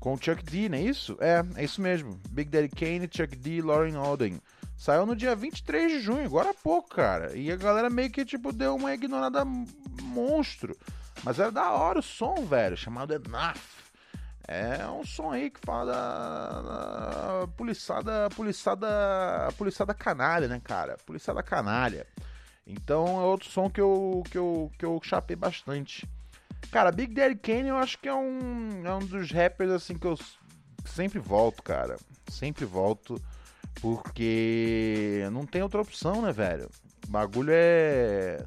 Com 0.00 0.14
o 0.14 0.16
Chuck 0.20 0.42
D, 0.42 0.68
não 0.68 0.78
é 0.78 0.82
isso? 0.82 1.16
É, 1.20 1.44
é 1.54 1.64
isso 1.64 1.80
mesmo. 1.80 2.20
Big 2.28 2.50
Daddy 2.50 2.68
Kane, 2.68 3.08
Chuck 3.08 3.36
D, 3.36 3.62
Lauren 3.62 3.94
Alden. 3.94 4.40
Saiu 4.76 5.06
no 5.06 5.14
dia 5.14 5.36
23 5.36 5.92
de 5.92 6.00
junho, 6.00 6.26
agora 6.26 6.50
há 6.50 6.54
pouco, 6.54 6.88
cara. 6.88 7.36
E 7.36 7.52
a 7.52 7.56
galera 7.56 7.88
meio 7.88 8.10
que, 8.10 8.24
tipo, 8.24 8.52
deu 8.52 8.74
uma 8.74 8.92
ignorada 8.92 9.44
monstro. 9.44 10.76
Mas 11.22 11.38
era 11.38 11.52
da 11.52 11.70
hora 11.70 12.00
o 12.00 12.02
som, 12.02 12.44
velho, 12.44 12.76
chamado 12.76 13.14
Enough. 13.14 13.54
É 14.48 14.84
um 14.88 15.06
som 15.06 15.30
aí 15.30 15.50
que 15.50 15.60
fala 15.64 15.92
da, 15.92 16.62
da 16.62 17.46
poliçada, 17.56 18.28
poliçada, 18.34 18.88
poliçada 19.56 19.94
canalha, 19.94 20.48
né, 20.48 20.60
cara? 20.64 20.96
Poliçada 21.06 21.44
canalha. 21.44 22.08
Então 22.66 23.20
é 23.20 23.24
outro 23.24 23.50
som 23.50 23.68
que 23.68 23.80
eu, 23.80 24.22
que 24.30 24.38
eu, 24.38 24.70
que 24.78 24.84
eu 24.84 25.00
chapei 25.02 25.36
bastante. 25.36 26.08
Cara, 26.70 26.92
Big 26.92 27.12
Daddy 27.12 27.36
Kane 27.36 27.68
eu 27.68 27.76
acho 27.76 27.98
que 27.98 28.08
é 28.08 28.14
um, 28.14 28.86
é 28.86 28.94
um 28.94 29.00
dos 29.00 29.30
rappers 29.30 29.70
assim 29.70 29.98
que 29.98 30.06
eu 30.06 30.18
sempre 30.84 31.18
volto, 31.18 31.62
cara. 31.62 31.96
Sempre 32.28 32.64
volto. 32.64 33.20
Porque 33.80 35.26
não 35.32 35.46
tem 35.46 35.62
outra 35.62 35.80
opção, 35.80 36.22
né, 36.22 36.32
velho? 36.32 36.68
O 37.06 37.10
bagulho 37.10 37.50
é. 37.52 38.44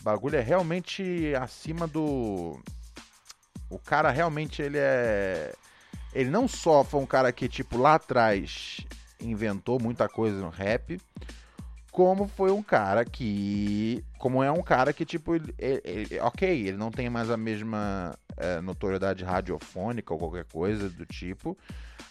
o 0.00 0.04
bagulho 0.04 0.36
é 0.36 0.40
realmente 0.40 1.32
acima 1.40 1.86
do. 1.86 2.60
O 3.68 3.78
cara 3.78 4.10
realmente 4.10 4.62
ele 4.62 4.78
é. 4.78 5.54
Ele 6.12 6.30
não 6.30 6.46
só 6.48 6.84
foi 6.84 7.00
um 7.00 7.06
cara 7.06 7.32
que, 7.32 7.48
tipo, 7.48 7.78
lá 7.78 7.94
atrás 7.94 8.80
inventou 9.20 9.80
muita 9.80 10.08
coisa 10.08 10.40
no 10.40 10.48
rap, 10.48 11.00
como 11.90 12.28
foi 12.28 12.50
um 12.50 12.62
cara 12.62 13.04
que. 13.04 14.04
Como 14.18 14.42
é 14.42 14.50
um 14.50 14.62
cara 14.62 14.92
que, 14.92 15.04
tipo, 15.04 15.34
ele, 15.34 15.54
ele- 15.58 16.20
ok, 16.20 16.48
ele 16.48 16.76
não 16.76 16.90
tem 16.90 17.08
mais 17.10 17.30
a 17.30 17.36
mesma 17.36 18.14
eh, 18.36 18.60
notoriedade 18.60 19.24
radiofônica 19.24 20.12
ou 20.12 20.18
qualquer 20.18 20.44
coisa 20.44 20.88
do 20.88 21.04
tipo. 21.06 21.56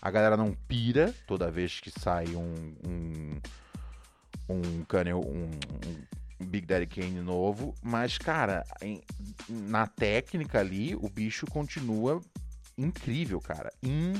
A 0.01 0.09
galera 0.11 0.35
não 0.37 0.53
pira 0.67 1.13
toda 1.27 1.51
vez 1.51 1.79
que 1.79 1.91
sai 1.91 2.27
um. 2.35 2.73
um 2.87 3.35
um 4.49 4.85
um, 5.15 5.49
um 6.41 6.45
Big 6.45 6.65
Daddy 6.65 6.87
Kane 6.87 7.19
novo, 7.21 7.75
mas 7.83 8.17
cara, 8.17 8.65
em- 8.81 9.01
na 9.49 9.85
técnica 9.85 10.59
ali, 10.59 10.95
o 10.95 11.09
bicho 11.09 11.45
continua 11.47 12.21
incrível, 12.77 13.39
cara, 13.41 13.71
in 13.83 14.13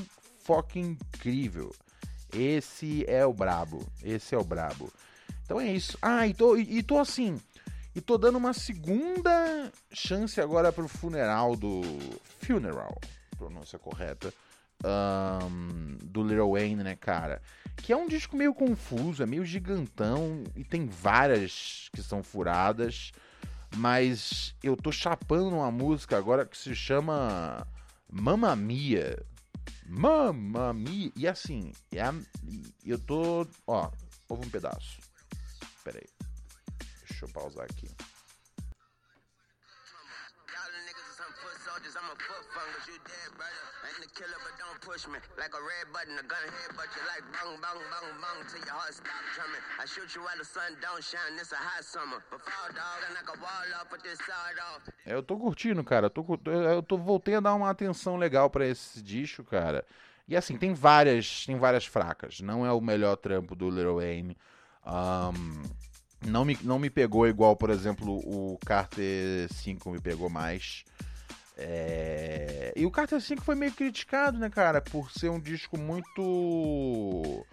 fucking 0.44 0.98
incrível. 1.16 1.74
Esse 2.34 3.06
é 3.08 3.26
o 3.26 3.34
brabo, 3.34 3.84
esse 4.04 4.36
é 4.36 4.38
o 4.38 4.44
brabo. 4.44 4.92
Então 5.50 5.60
é 5.60 5.72
isso. 5.74 5.98
Ah, 6.00 6.28
e 6.28 6.34
tô, 6.36 6.56
e, 6.56 6.78
e 6.78 6.84
tô 6.84 7.00
assim, 7.00 7.42
e 7.96 8.00
tô 8.00 8.20
dando 8.20 8.38
uma 8.38 8.54
segunda 8.54 9.72
chance 9.92 10.40
agora 10.40 10.72
pro 10.72 10.88
funeral 10.88 11.56
do 11.56 11.82
funeral, 12.40 12.96
pronúncia 13.36 13.80
correta, 13.80 14.32
ahn, 14.86 15.98
do 16.04 16.22
Lil 16.22 16.52
Wayne, 16.52 16.84
né, 16.84 16.96
cara? 16.96 17.42
Que 17.78 17.92
é 17.92 17.98
um 17.98 18.08
disco 18.08 18.38
meio 18.38 18.54
confuso, 18.54 19.24
é 19.24 19.26
meio 19.26 19.44
gigantão 19.44 20.44
e 20.56 20.64
tem 20.64 20.86
várias 20.86 21.90
que 21.94 22.04
são 22.04 22.22
furadas. 22.22 23.12
Mas 23.76 24.54
eu 24.62 24.78
tô 24.78 24.92
chapando 24.92 25.56
uma 25.56 25.72
música 25.72 26.16
agora 26.16 26.46
que 26.46 26.56
se 26.60 26.76
chama 26.76 27.66
Mamma 28.08 28.56
Mia. 28.56 29.18
Mamma 29.88 30.72
Mia. 30.74 31.12
E 31.16 31.28
assim, 31.28 31.72
é 31.92 32.02
a- 32.02 32.14
eu 32.86 33.00
tô. 33.00 33.48
Ó, 33.66 33.90
ouve 34.28 34.46
um 34.46 34.50
pedaço. 34.52 35.09
Pera 35.90 35.98
aí. 35.98 36.28
Deixa 37.08 37.26
eu 37.26 37.30
pausar 37.30 37.66
aqui. 37.66 37.88
É, 55.08 55.16
Eu 55.16 55.24
tô 55.24 55.38
curtindo, 55.38 55.84
cara. 55.84 56.06
Eu, 56.06 56.10
tô, 56.12 56.40
eu 56.46 56.84
tô, 56.84 56.98
voltei 56.98 57.34
a 57.34 57.40
dar 57.40 57.56
uma 57.56 57.72
atenção 57.72 58.16
legal 58.16 58.48
pra 58.48 58.68
esse 58.68 59.02
disco, 59.02 59.44
cara. 59.44 59.84
E 60.28 60.38
assim, 60.38 60.56
tem 60.56 60.76
várias, 60.76 61.48
tem 61.48 61.58
várias 61.58 61.88
fracas. 61.88 62.42
Não 62.42 62.64
é 62.64 62.72
o 62.72 62.80
melhor 62.80 63.16
trampo 63.16 63.56
do 63.56 63.72
Lil 63.72 63.96
Wayne. 63.96 64.38
Ahn, 64.86 65.34
não, 66.26 66.44
me, 66.44 66.58
não 66.64 66.80
me 66.80 66.90
pegou 66.90 67.28
igual, 67.28 67.56
por 67.56 67.70
exemplo, 67.70 68.18
o 68.18 68.58
Carter 68.66 69.52
5 69.54 69.92
me 69.92 70.00
pegou 70.00 70.30
mais. 70.30 70.84
É, 71.58 72.74
E 72.76 72.86
o 72.86 72.92
Carter 72.92 73.20
5 73.20 73.44
foi 73.44 73.56
meio 73.56 73.74
criticado, 73.74 74.38
né, 74.38 74.50
cara? 74.50 74.82
Por 74.82 75.12
ser 75.12 75.30
um 75.30 75.40
disco 75.40 75.78
muito. 75.78 77.46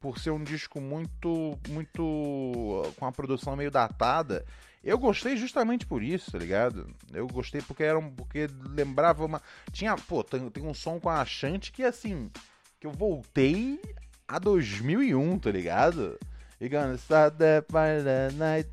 Por 0.00 0.18
ser 0.18 0.30
um 0.30 0.42
disco 0.42 0.80
muito. 0.80 1.58
Muito. 1.68 2.02
com 2.96 3.06
a 3.06 3.12
produção 3.12 3.56
meio 3.56 3.70
datada. 3.70 4.44
Eu 4.82 4.98
gostei 4.98 5.36
justamente 5.36 5.86
por 5.86 6.02
isso, 6.02 6.32
tá 6.32 6.38
ligado? 6.38 6.92
Eu 7.12 7.28
gostei 7.28 7.62
porque 7.62 7.84
era 7.84 7.96
um, 7.96 8.10
porque 8.10 8.48
lembrava 8.70 9.24
uma 9.24 9.40
tinha, 9.70 9.94
pô, 9.94 10.24
tem, 10.24 10.50
tem 10.50 10.66
um 10.66 10.74
som 10.74 10.98
com 10.98 11.08
a 11.08 11.20
Ashanti 11.20 11.70
que 11.70 11.84
assim, 11.84 12.28
que 12.80 12.86
eu 12.88 12.90
voltei 12.90 13.80
a 14.26 14.40
2001, 14.40 15.38
tá 15.38 15.52
ligado? 15.52 16.18
You 16.62 16.68
gonna 16.68 16.96
start 16.96 17.38
that 17.38 17.66
by 17.72 18.00
the 18.04 18.30
night. 18.36 18.68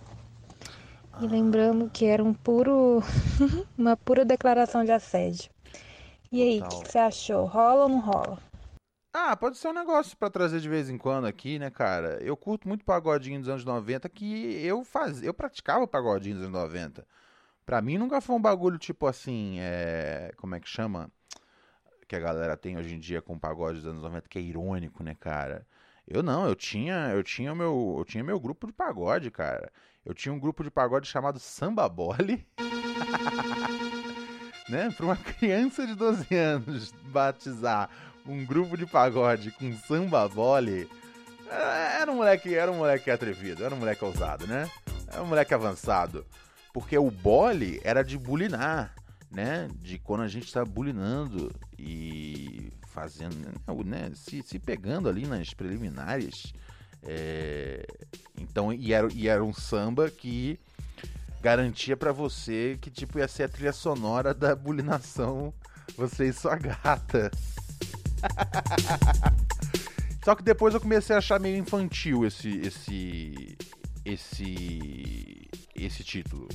e 1.21 1.27
lembrando 1.27 1.89
que 1.89 2.05
era 2.05 2.23
um 2.23 2.33
puro 2.33 3.01
uma 3.77 3.95
pura 3.95 4.25
declaração 4.25 4.83
de 4.83 4.91
assédio. 4.91 5.51
E 6.31 6.41
aí, 6.41 6.59
o 6.61 6.67
que, 6.67 6.83
que 6.83 6.91
você 6.91 6.97
achou? 6.97 7.45
Rola 7.45 7.83
ou 7.83 7.89
não 7.89 7.99
rola? 7.99 8.39
Ah, 9.13 9.35
pode 9.37 9.57
ser 9.57 9.67
um 9.67 9.73
negócio 9.73 10.17
pra 10.17 10.27
trazer 10.27 10.59
de 10.59 10.67
vez 10.67 10.89
em 10.89 10.97
quando 10.97 11.25
aqui, 11.25 11.59
né, 11.59 11.69
cara? 11.69 12.17
Eu 12.23 12.35
curto 12.35 12.67
muito 12.67 12.83
pagodinho 12.83 13.39
dos 13.39 13.47
anos 13.47 13.63
90, 13.63 14.09
que 14.09 14.65
eu 14.65 14.83
fazia, 14.83 15.27
eu 15.27 15.33
praticava 15.33 15.87
pagodinho 15.87 16.35
dos 16.35 16.45
anos 16.45 16.59
90. 16.59 17.05
Pra 17.63 17.79
mim 17.79 17.99
nunca 17.99 18.19
foi 18.19 18.35
um 18.35 18.41
bagulho 18.41 18.79
tipo 18.79 19.05
assim, 19.05 19.59
é, 19.59 20.31
como 20.37 20.55
é 20.55 20.59
que 20.59 20.67
chama? 20.67 21.11
Que 22.07 22.15
a 22.15 22.19
galera 22.19 22.57
tem 22.57 22.75
hoje 22.75 22.95
em 22.95 22.99
dia 22.99 23.21
com 23.21 23.37
pagode 23.37 23.77
dos 23.77 23.87
anos 23.87 24.01
90, 24.01 24.27
que 24.27 24.39
é 24.39 24.41
irônico, 24.41 25.03
né, 25.03 25.15
cara? 25.19 25.65
Eu 26.07 26.23
não, 26.23 26.47
eu 26.47 26.55
tinha, 26.55 27.11
eu 27.13 27.23
tinha 27.23 27.53
meu, 27.53 27.95
eu 27.99 28.05
tinha 28.05 28.23
meu 28.23 28.39
grupo 28.39 28.65
de 28.65 28.73
pagode, 28.73 29.29
cara. 29.29 29.71
Eu 30.05 30.13
tinha 30.13 30.33
um 30.33 30.39
grupo 30.39 30.63
de 30.63 30.71
pagode 30.71 31.07
chamado 31.07 31.39
Samba 31.39 31.87
Bole. 31.87 32.45
né? 34.69 34.91
Pra 34.95 35.05
uma 35.05 35.15
criança 35.15 35.85
de 35.85 35.95
12 35.95 36.35
anos 36.35 36.91
batizar 37.05 37.89
um 38.25 38.45
grupo 38.45 38.77
de 38.77 38.85
pagode 38.85 39.51
com 39.51 39.75
samba 39.77 40.27
bole, 40.27 40.89
é, 41.49 42.01
era 42.01 42.11
um 42.11 42.15
moleque, 42.15 42.55
era 42.55 42.71
um 42.71 42.77
moleque 42.77 43.11
atrevido, 43.11 43.63
era 43.63 43.75
um 43.75 43.79
moleque 43.79 44.03
ousado, 44.03 44.47
né? 44.47 44.69
Era 45.07 45.21
um 45.21 45.27
moleque 45.27 45.53
avançado. 45.53 46.25
Porque 46.73 46.97
o 46.97 47.11
bole 47.11 47.79
era 47.83 48.03
de 48.03 48.17
bulinar, 48.17 48.95
né? 49.29 49.67
De 49.75 49.99
quando 49.99 50.21
a 50.21 50.27
gente 50.27 50.51
tá 50.51 50.65
bulinando 50.65 51.51
e 51.77 52.71
fazendo, 52.87 53.35
né? 53.85 54.11
Se, 54.15 54.41
se 54.41 54.57
pegando 54.57 55.07
ali 55.07 55.27
nas 55.27 55.53
preliminares. 55.53 56.53
É, 57.07 57.85
Então, 58.37 58.71
e 58.73 58.93
era, 58.93 59.07
e 59.13 59.27
era 59.27 59.43
um 59.43 59.53
samba 59.53 60.09
que 60.09 60.59
garantia 61.41 61.97
pra 61.97 62.11
você 62.11 62.77
que 62.79 62.89
tipo 62.89 63.19
ia 63.19 63.27
ser 63.27 63.43
a 63.43 63.49
trilha 63.49 63.73
sonora 63.73 64.33
da 64.33 64.55
bulinação 64.55 65.53
você 65.97 66.29
e 66.29 66.33
sua 66.33 66.55
gata. 66.55 67.29
Só 70.23 70.35
que 70.35 70.43
depois 70.43 70.73
eu 70.73 70.79
comecei 70.79 71.15
a 71.15 71.19
achar 71.19 71.39
meio 71.39 71.57
infantil 71.57 72.25
esse 72.25 72.49
esse 72.59 73.57
esse 74.05 75.49
esse 75.75 76.03
título. 76.03 76.47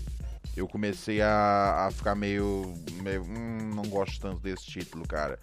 Eu 0.57 0.67
comecei 0.67 1.21
a, 1.21 1.87
a 1.87 1.91
ficar 1.91 2.15
meio, 2.15 2.75
meio 3.03 3.23
hum, 3.23 3.71
não 3.75 3.85
gosto 3.85 4.21
tanto 4.21 4.41
desse 4.41 4.65
título, 4.65 5.07
cara. 5.07 5.39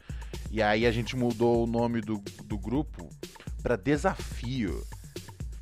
E 0.52 0.62
aí 0.62 0.86
a 0.86 0.92
gente 0.92 1.16
mudou 1.16 1.64
o 1.64 1.68
nome 1.68 2.02
do, 2.02 2.18
do 2.46 2.58
grupo 2.58 3.10
pra 3.62 3.76
Desafio. 3.76 4.84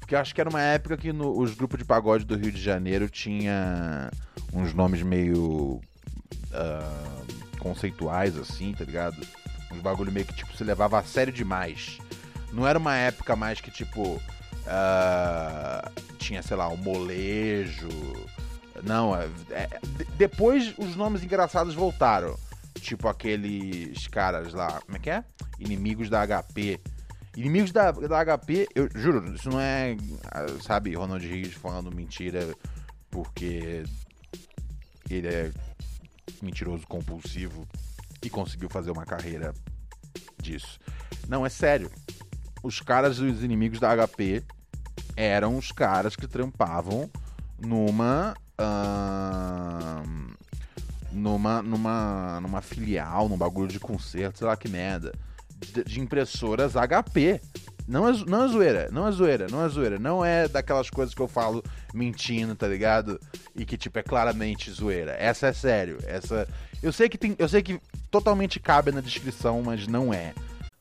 Porque 0.04 0.16
eu 0.16 0.20
acho 0.20 0.36
que 0.36 0.42
era 0.42 0.50
uma 0.50 0.62
época 0.62 0.98
que 0.98 1.14
no- 1.14 1.40
os 1.40 1.56
grupos 1.56 1.80
de 1.80 1.86
pagode 1.86 2.26
do 2.26 2.36
Rio 2.36 2.52
de 2.52 2.62
Janeiro 2.62 3.10
tinha 3.10 4.12
uns 4.52 4.74
nomes 4.74 5.02
meio 5.02 5.80
ah, 6.52 7.22
conceituais, 7.58 8.38
assim, 8.38 8.74
tá 8.78 8.84
ligado? 8.84 9.16
Uns 9.72 9.80
bagulho 9.80 10.12
meio 10.12 10.26
que, 10.26 10.34
tipo, 10.34 10.56
se 10.58 10.64
levava 10.66 11.00
a 11.00 11.04
sério 11.04 11.32
demais. 11.32 12.00
Não 12.52 12.68
era 12.68 12.78
uma 12.78 12.94
época 12.98 13.34
mais 13.34 13.62
que, 13.62 13.72
tipo, 13.72 14.22
ah, 14.68 15.90
tinha, 16.18 16.44
sei 16.44 16.58
lá, 16.58 16.68
o 16.68 16.76
molejo. 16.78 17.88
Não, 18.84 19.16
é- 19.16 19.30
é- 19.52 19.70
de- 19.98 20.06
depois 20.18 20.74
os 20.78 20.98
nomes 20.98 21.24
engraçados 21.24 21.74
voltaram. 21.74 22.38
Tipo 22.76 23.08
aqueles 23.08 24.06
caras 24.10 24.52
lá, 24.54 24.82
como 24.86 24.98
é 24.98 25.00
que 25.00 25.10
é? 25.10 25.24
Inimigos 25.58 26.10
da 26.10 26.22
HP. 26.28 26.82
Inimigos 27.36 27.72
da, 27.72 27.92
da 27.92 28.38
HP, 28.38 28.68
eu 28.76 28.88
juro, 28.94 29.34
isso 29.34 29.50
não 29.50 29.60
é, 29.60 29.98
ah, 30.32 30.46
sabe, 30.62 30.94
Ronald 30.94 31.26
Reis 31.26 31.54
falando 31.54 31.94
mentira 31.94 32.54
porque 33.10 33.84
ele 35.10 35.28
é 35.28 35.52
mentiroso 36.42 36.86
compulsivo 36.88 37.68
e 38.22 38.30
conseguiu 38.30 38.70
fazer 38.70 38.92
uma 38.92 39.06
carreira 39.06 39.54
disso. 40.42 40.80
Não, 41.28 41.46
é 41.46 41.50
sério. 41.50 41.90
Os 42.62 42.80
caras 42.82 43.18
dos 43.18 43.44
inimigos 43.44 43.80
da 43.80 43.96
HP 43.96 44.44
eram 45.16 45.58
os 45.58 45.72
caras 45.72 46.16
que 46.16 46.28
trampavam 46.28 47.10
numa. 47.60 48.34
numa, 51.12 51.62
numa, 51.62 52.40
numa 52.42 52.62
filial, 52.62 53.28
num 53.30 53.38
bagulho 53.38 53.68
de 53.68 53.80
concerto, 53.80 54.40
sei 54.40 54.48
lá 54.48 54.56
que 54.56 54.68
merda. 54.68 55.14
De, 55.64 56.00
impressoras 56.00 56.74
HP. 56.74 57.42
Não 57.86 58.08
é, 58.08 58.14
não 58.26 58.46
é 58.46 58.48
zoeira, 58.48 58.90
não 58.92 59.08
é 59.08 59.12
zoeira, 59.12 59.48
não 59.50 59.66
é 59.66 59.70
zoeira. 59.70 60.00
Não 60.00 60.24
é 60.24 60.48
daquelas 60.48 60.90
coisas 60.90 61.14
que 61.14 61.22
eu 61.22 61.28
falo 61.28 61.62
mentindo, 61.94 62.56
tá 62.56 62.68
ligado? 62.68 63.20
E 63.56 63.66
que, 63.66 63.78
tipo, 63.78 64.00
é 64.00 64.04
claramente 64.04 64.72
zoeira. 64.72 65.12
Essa 65.20 65.48
é 65.48 65.54
sério. 65.54 65.98
Essa. 66.06 66.48
Eu 66.82 66.94
sei 66.94 67.10
que 67.10 67.18
tem. 67.18 67.36
Eu 67.38 67.50
sei 67.50 67.62
que 67.62 67.80
totalmente 68.10 68.60
cabe 68.60 68.92
na 68.92 69.02
descrição, 69.02 69.62
mas 69.62 69.88
não 69.88 70.14
é. 70.14 70.34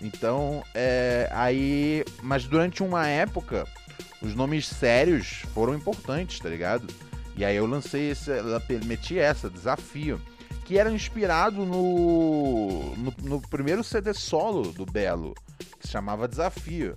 Então, 0.00 0.62
é, 0.74 1.28
aí. 1.32 2.04
Mas 2.22 2.44
durante 2.44 2.82
uma 2.82 3.06
época, 3.06 3.66
os 4.22 4.34
nomes 4.34 4.66
sérios 4.66 5.42
foram 5.54 5.74
importantes, 5.74 6.38
tá 6.38 6.48
ligado? 6.48 6.86
E 7.36 7.44
aí 7.44 7.56
eu 7.56 7.66
lancei 7.66 8.10
esse. 8.10 8.30
meti 8.84 9.18
essa, 9.18 9.48
desafio. 9.50 10.20
Que 10.64 10.78
era 10.78 10.90
inspirado 10.90 11.66
no, 11.66 12.94
no, 12.96 13.14
no 13.22 13.40
primeiro 13.40 13.82
CD 13.82 14.14
solo 14.14 14.72
do 14.72 14.86
Belo, 14.86 15.34
que 15.80 15.86
se 15.86 15.92
chamava 15.92 16.28
Desafio. 16.28 16.96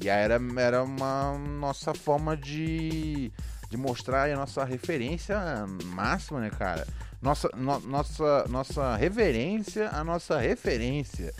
E 0.00 0.08
aí 0.08 0.22
era, 0.22 0.40
era 0.56 0.84
uma 0.84 1.36
nossa 1.36 1.92
forma 1.92 2.36
de, 2.36 3.32
de 3.68 3.76
mostrar 3.76 4.30
a 4.30 4.36
nossa 4.36 4.64
referência 4.64 5.36
máxima, 5.86 6.38
né, 6.40 6.50
cara? 6.50 6.86
Nossa, 7.20 7.50
no- 7.56 7.80
nossa, 7.80 8.44
nossa 8.48 8.94
reverência, 8.96 9.88
a 9.90 10.04
nossa 10.04 10.38
referência, 10.38 11.34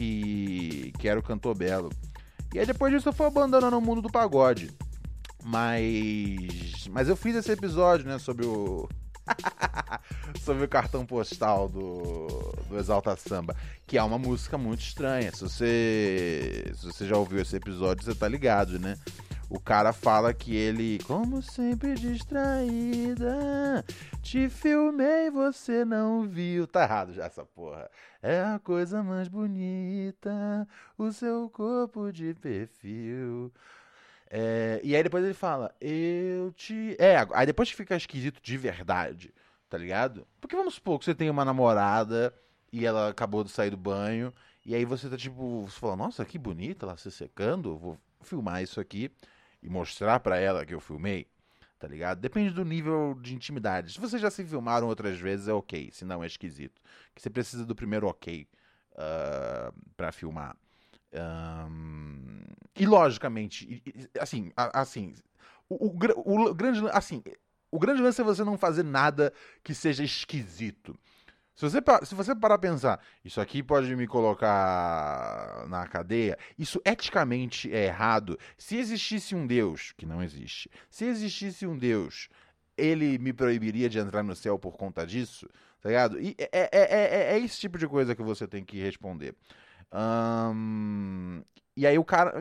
que, 0.00 0.92
que 0.98 1.06
era 1.06 1.20
o 1.20 1.22
Cantor 1.22 1.54
Belo. 1.54 1.90
E 2.54 2.58
aí 2.58 2.64
depois 2.64 2.90
disso 2.90 3.10
eu 3.10 3.12
fui 3.12 3.26
abandonando 3.26 3.76
o 3.76 3.82
mundo 3.82 4.00
do 4.00 4.10
pagode. 4.10 4.70
Mas. 5.44 6.88
Mas 6.90 7.08
eu 7.08 7.16
fiz 7.16 7.36
esse 7.36 7.52
episódio, 7.52 8.06
né, 8.06 8.18
sobre 8.18 8.46
o. 8.46 8.88
sobre 10.42 10.64
o 10.64 10.68
cartão 10.68 11.04
postal 11.04 11.68
do, 11.68 12.26
do 12.68 12.78
Exalta 12.78 13.14
Samba, 13.14 13.54
que 13.86 13.98
é 13.98 14.02
uma 14.02 14.18
música 14.18 14.56
muito 14.56 14.80
estranha. 14.80 15.30
Se 15.32 15.42
você, 15.42 16.72
se 16.74 16.86
você 16.86 17.06
já 17.06 17.16
ouviu 17.16 17.38
esse 17.40 17.54
episódio, 17.54 18.02
você 18.02 18.14
tá 18.14 18.26
ligado, 18.26 18.78
né? 18.78 18.96
O 19.50 19.58
cara 19.58 19.92
fala 19.92 20.32
que 20.32 20.54
ele, 20.54 21.00
como 21.08 21.42
sempre 21.42 21.94
distraída, 21.94 23.84
te 24.22 24.48
filmei, 24.48 25.28
você 25.28 25.84
não 25.84 26.22
viu. 26.22 26.68
Tá 26.68 26.84
errado 26.84 27.12
já 27.12 27.24
essa 27.24 27.44
porra. 27.44 27.90
É 28.22 28.42
a 28.44 28.60
coisa 28.60 29.02
mais 29.02 29.26
bonita, 29.26 30.68
o 30.96 31.10
seu 31.10 31.50
corpo 31.50 32.12
de 32.12 32.32
perfil. 32.34 33.52
É, 34.30 34.80
e 34.84 34.94
aí 34.94 35.02
depois 35.02 35.24
ele 35.24 35.34
fala, 35.34 35.74
eu 35.80 36.52
te. 36.52 36.96
É, 36.96 37.16
aí 37.34 37.44
depois 37.44 37.68
que 37.68 37.76
fica 37.76 37.96
esquisito 37.96 38.40
de 38.40 38.56
verdade, 38.56 39.34
tá 39.68 39.76
ligado? 39.76 40.24
Porque 40.40 40.54
vamos 40.54 40.74
supor 40.74 41.00
que 41.00 41.06
você 41.06 41.14
tem 41.14 41.28
uma 41.28 41.44
namorada 41.44 42.32
e 42.72 42.86
ela 42.86 43.08
acabou 43.08 43.42
de 43.42 43.50
sair 43.50 43.70
do 43.70 43.76
banho, 43.76 44.32
e 44.64 44.76
aí 44.76 44.84
você 44.84 45.08
tá 45.08 45.16
tipo, 45.16 45.62
você 45.62 45.80
fala, 45.80 45.96
nossa, 45.96 46.24
que 46.24 46.38
bonita 46.38 46.86
ela 46.86 46.96
se 46.96 47.10
secando, 47.10 47.76
vou 47.76 47.98
filmar 48.22 48.62
isso 48.62 48.78
aqui 48.80 49.10
e 49.62 49.68
mostrar 49.68 50.20
pra 50.20 50.38
ela 50.38 50.64
que 50.64 50.74
eu 50.74 50.80
filmei, 50.80 51.26
tá 51.78 51.86
ligado? 51.86 52.20
Depende 52.20 52.50
do 52.54 52.64
nível 52.64 53.18
de 53.20 53.34
intimidade. 53.34 53.92
Se 53.92 54.00
vocês 54.00 54.20
já 54.20 54.30
se 54.30 54.44
filmaram 54.44 54.88
outras 54.88 55.18
vezes, 55.18 55.48
é 55.48 55.52
ok, 55.52 55.90
se 55.92 56.04
não 56.04 56.22
é 56.22 56.26
esquisito. 56.26 56.80
Que 57.14 57.22
você 57.22 57.30
precisa 57.30 57.64
do 57.66 57.74
primeiro 57.74 58.06
ok 58.06 58.46
ah, 58.96 59.72
pra 59.96 60.12
filmar. 60.12 60.56
Ahn, 61.12 62.44
e 62.76 62.86
logicamente, 62.86 63.82
assim, 64.20 64.52
assim, 64.56 65.14
o, 65.68 65.86
o 65.86 66.50
o 66.50 66.54
grande, 66.54 66.80
assim, 66.92 67.22
o 67.70 67.78
grande 67.78 68.02
lance 68.02 68.20
é 68.20 68.24
você 68.24 68.44
não 68.44 68.58
fazer 68.58 68.82
nada 68.82 69.32
que 69.62 69.74
seja 69.74 70.04
esquisito. 70.04 70.98
Se 71.60 71.68
você, 71.68 71.78
se 72.06 72.14
você 72.14 72.34
parar 72.34 72.54
a 72.54 72.58
pensar, 72.58 72.98
isso 73.22 73.38
aqui 73.38 73.62
pode 73.62 73.94
me 73.94 74.06
colocar 74.06 75.66
na 75.68 75.86
cadeia, 75.86 76.38
isso 76.58 76.80
eticamente 76.86 77.70
é 77.70 77.84
errado. 77.84 78.38
Se 78.56 78.78
existisse 78.78 79.34
um 79.34 79.46
Deus, 79.46 79.92
que 79.94 80.06
não 80.06 80.22
existe, 80.22 80.70
se 80.88 81.04
existisse 81.04 81.66
um 81.66 81.76
Deus, 81.76 82.30
ele 82.78 83.18
me 83.18 83.30
proibiria 83.34 83.90
de 83.90 83.98
entrar 83.98 84.22
no 84.22 84.34
céu 84.34 84.58
por 84.58 84.78
conta 84.78 85.06
disso, 85.06 85.46
tá 85.82 85.90
ligado? 85.90 86.18
E 86.18 86.34
é, 86.38 86.48
é, 86.50 86.68
é, 86.72 86.80
é- 86.80 87.32
é 87.34 87.38
esse 87.38 87.60
tipo 87.60 87.76
de 87.76 87.86
coisa 87.86 88.16
que 88.16 88.22
você 88.22 88.48
tem 88.48 88.64
que 88.64 88.80
responder. 88.80 89.34
Ahn, 89.92 90.54
e 91.80 91.86
aí 91.86 91.98
o 91.98 92.04
cara. 92.04 92.34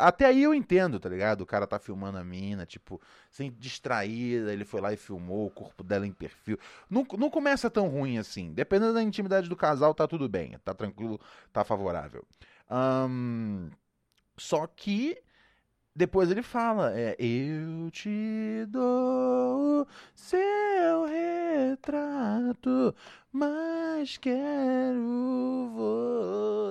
Até 0.00 0.24
aí 0.24 0.42
eu 0.42 0.54
entendo, 0.54 0.98
tá 0.98 1.06
ligado? 1.06 1.42
O 1.42 1.46
cara 1.46 1.66
tá 1.66 1.78
filmando 1.78 2.16
a 2.16 2.24
mina, 2.24 2.64
tipo, 2.64 2.98
sem 3.30 3.52
distraída, 3.52 4.50
ele 4.50 4.64
foi 4.64 4.80
lá 4.80 4.90
e 4.90 4.96
filmou 4.96 5.46
o 5.46 5.50
corpo 5.50 5.84
dela 5.84 6.06
em 6.06 6.12
perfil. 6.12 6.58
Não, 6.88 7.06
não 7.18 7.28
começa 7.28 7.68
tão 7.68 7.88
ruim 7.88 8.16
assim. 8.16 8.54
Dependendo 8.54 8.94
da 8.94 9.02
intimidade 9.02 9.50
do 9.50 9.56
casal, 9.56 9.92
tá 9.92 10.08
tudo 10.08 10.30
bem. 10.30 10.58
Tá 10.64 10.72
tranquilo, 10.72 11.20
tá 11.52 11.62
favorável. 11.62 12.24
Ahn, 12.70 13.68
só 14.38 14.66
que 14.66 15.22
depois 15.94 16.30
ele 16.30 16.42
fala, 16.42 16.98
é, 16.98 17.14
eu 17.18 17.90
te 17.90 18.64
dou 18.68 19.86
seu 20.14 21.04
retrato, 21.04 22.94
mas 23.30 24.16
quero 24.16 25.70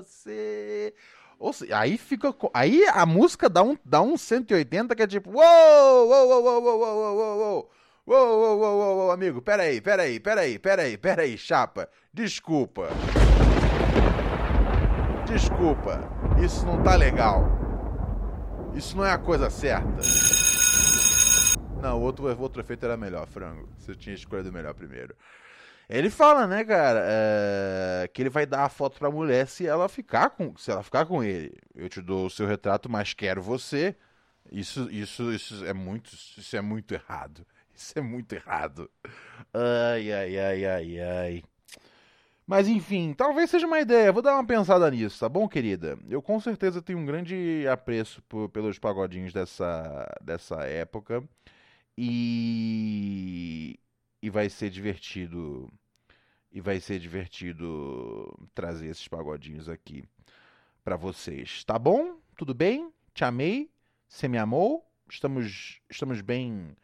você. 0.01 0.91
Seja, 1.53 1.79
aí 1.79 1.97
fica. 1.97 2.33
Aí 2.53 2.85
a 2.87 3.05
música 3.05 3.49
dá 3.49 3.63
um, 3.63 3.77
dá 3.83 4.01
um 4.01 4.17
180 4.17 4.95
que 4.95 5.03
é 5.03 5.07
tipo. 5.07 5.31
Uou, 5.31 6.07
uou, 6.07 6.27
uou, 6.29 6.43
uou, 6.43 6.63
uou, 6.63 6.79
uou, 6.79 7.15
uou, 7.15 7.37
uou. 7.37 7.71
Uou, 8.07 8.17
uou, 8.17 8.59
uou, 8.59 8.77
uou, 8.77 8.97
uou, 8.97 9.11
amigo, 9.11 9.41
peraí, 9.41 9.81
peraí, 9.81 10.19
peraí, 10.19 10.59
peraí, 10.59 10.97
peraí, 10.97 11.37
chapa. 11.37 11.89
Desculpa. 12.13 12.89
Desculpa, 15.25 15.99
isso 16.43 16.65
não 16.65 16.83
tá 16.83 16.95
legal. 16.95 17.43
Isso 18.75 18.95
não 18.95 19.03
é 19.03 19.11
a 19.11 19.17
coisa 19.17 19.49
certa. 19.49 20.01
Não, 21.81 21.99
o 21.99 22.01
outro, 22.01 22.25
outro 22.41 22.61
efeito 22.61 22.85
era 22.85 22.95
melhor, 22.95 23.25
frango. 23.25 23.67
Você 23.77 23.95
tinha 23.95 24.15
escolhido 24.15 24.51
melhor 24.51 24.73
primeiro. 24.73 25.15
Ele 25.89 26.09
fala, 26.09 26.47
né, 26.47 26.63
cara, 26.63 27.01
é, 27.05 28.07
que 28.13 28.21
ele 28.21 28.29
vai 28.29 28.45
dar 28.45 28.65
a 28.65 28.69
foto 28.69 28.97
pra 28.99 29.11
mulher 29.11 29.47
se 29.47 29.67
ela 29.67 29.87
ficar 29.87 30.31
com, 30.31 30.55
se 30.57 30.71
ela 30.71 30.83
ficar 30.83 31.05
com 31.05 31.23
ele. 31.23 31.51
Eu 31.75 31.87
te 31.89 32.01
dou 32.01 32.25
o 32.25 32.29
seu 32.29 32.47
retrato, 32.47 32.89
mas 32.89 33.13
quero 33.13 33.41
você. 33.41 33.95
Isso, 34.51 34.89
isso, 34.91 35.31
isso 35.33 35.65
é 35.65 35.73
muito, 35.73 36.11
isso 36.13 36.55
é 36.57 36.61
muito 36.61 36.93
errado. 36.93 37.45
Isso 37.77 37.99
é 37.99 38.01
muito 38.01 38.31
errado. 38.33 38.89
Ai, 39.53 40.11
ai, 40.11 40.39
ai, 40.39 40.65
ai, 40.65 40.99
ai. 41.01 41.43
Mas 42.47 42.67
enfim, 42.67 43.13
talvez 43.13 43.49
seja 43.49 43.65
uma 43.65 43.79
ideia. 43.79 44.11
Vou 44.11 44.21
dar 44.21 44.33
uma 44.35 44.45
pensada 44.45 44.89
nisso, 44.91 45.19
tá 45.19 45.27
bom, 45.27 45.47
querida? 45.47 45.97
Eu 46.07 46.21
com 46.21 46.39
certeza 46.39 46.81
tenho 46.81 46.99
um 46.99 47.05
grande 47.05 47.65
apreço 47.67 48.21
por- 48.29 48.49
pelos 48.49 48.77
pagodinhos 48.77 49.33
dessa, 49.33 50.05
dessa 50.21 50.63
época. 50.63 51.23
E. 51.97 53.79
E 54.25 54.29
vai 54.31 54.49
ser 54.49 54.71
divertido. 54.71 55.71
E 56.51 56.59
vai 56.59 56.79
ser 56.79 56.97
divertido 56.97 58.49
trazer 58.55 58.87
esses 58.87 59.07
pagodinhos 59.07 59.69
aqui 59.69 60.03
pra 60.83 60.95
vocês, 60.95 61.63
tá 61.63 61.77
bom? 61.77 62.17
Tudo 62.35 62.51
bem? 62.51 62.91
Te 63.13 63.23
amei? 63.23 63.69
Você 64.07 64.27
me 64.27 64.39
amou? 64.39 64.83
Estamos, 65.07 65.79
estamos 65.87 66.21
bem, 66.21 66.75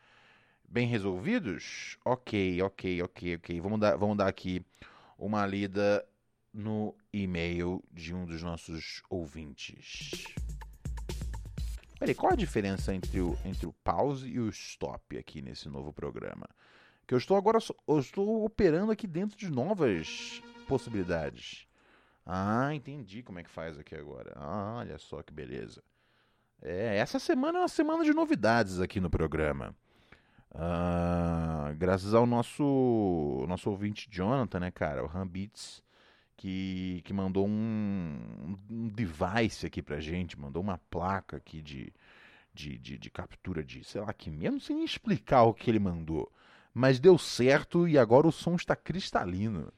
bem 0.70 0.86
resolvidos? 0.86 1.98
Ok, 2.06 2.62
ok, 2.62 3.02
ok, 3.02 3.36
ok. 3.38 3.60
Vamos 3.60 3.80
dar, 3.80 3.96
vamos 3.96 4.18
dar 4.18 4.28
aqui 4.28 4.64
uma 5.18 5.44
lida 5.44 6.08
no 6.54 6.96
e-mail 7.12 7.84
de 7.92 8.14
um 8.14 8.24
dos 8.24 8.44
nossos 8.44 9.02
ouvintes. 9.10 10.12
Peraí, 11.98 12.14
qual 12.14 12.34
a 12.34 12.36
diferença 12.36 12.94
entre 12.94 13.20
o, 13.20 13.36
entre 13.44 13.66
o 13.66 13.74
pause 13.84 14.30
e 14.30 14.40
o 14.40 14.48
stop 14.50 15.18
aqui 15.18 15.42
nesse 15.42 15.68
novo 15.70 15.92
programa? 15.92 16.48
Que 17.12 17.16
eu 17.16 17.18
estou 17.18 17.36
agora, 17.36 17.58
eu 17.90 18.00
estou 18.00 18.46
operando 18.46 18.90
aqui 18.90 19.06
dentro 19.06 19.38
de 19.38 19.52
novas 19.52 20.42
possibilidades. 20.66 21.68
Ah, 22.26 22.74
entendi 22.74 23.22
como 23.22 23.38
é 23.38 23.44
que 23.44 23.50
faz 23.50 23.78
aqui 23.78 23.94
agora. 23.94 24.32
Ah, 24.38 24.76
olha 24.78 24.98
só 24.98 25.22
que 25.22 25.34
beleza. 25.34 25.84
É, 26.62 26.96
essa 26.96 27.20
semana 27.20 27.58
é 27.58 27.62
uma 27.64 27.68
semana 27.68 28.06
de 28.06 28.14
novidades 28.14 28.80
aqui 28.80 29.02
no 29.02 29.10
programa. 29.10 29.76
Ah, 30.56 31.74
graças 31.78 32.14
ao 32.14 32.26
nosso 32.26 33.44
nosso 33.46 33.70
ouvinte 33.70 34.08
Jonathan, 34.10 34.62
né, 34.62 34.72
cara? 34.72 35.04
O 35.04 35.08
Rambits, 35.08 35.84
que, 36.38 37.02
que 37.04 37.12
mandou 37.12 37.46
um, 37.46 38.56
um 38.70 38.88
device 38.88 39.66
aqui 39.66 39.82
pra 39.82 40.00
gente, 40.00 40.40
mandou 40.40 40.64
uma 40.64 40.78
placa 40.90 41.36
aqui 41.36 41.62
de, 41.62 41.94
de, 42.54 42.78
de, 42.78 42.98
de 42.98 43.10
captura 43.10 43.62
de, 43.62 43.84
sei 43.84 44.00
lá, 44.00 44.14
que 44.14 44.30
não 44.32 44.62
sei 44.62 44.78
nem 44.78 44.86
explicar 44.86 45.44
o 45.44 45.54
que 45.54 45.70
ele 45.70 45.78
mandou. 45.78 46.32
Mas 46.74 47.00
deu 47.00 47.18
certo 47.18 47.88
e 47.88 47.98
agora 47.98 48.28
o 48.28 48.32
som 48.32 48.56
está 48.56 48.76
cristalino. 48.76 49.72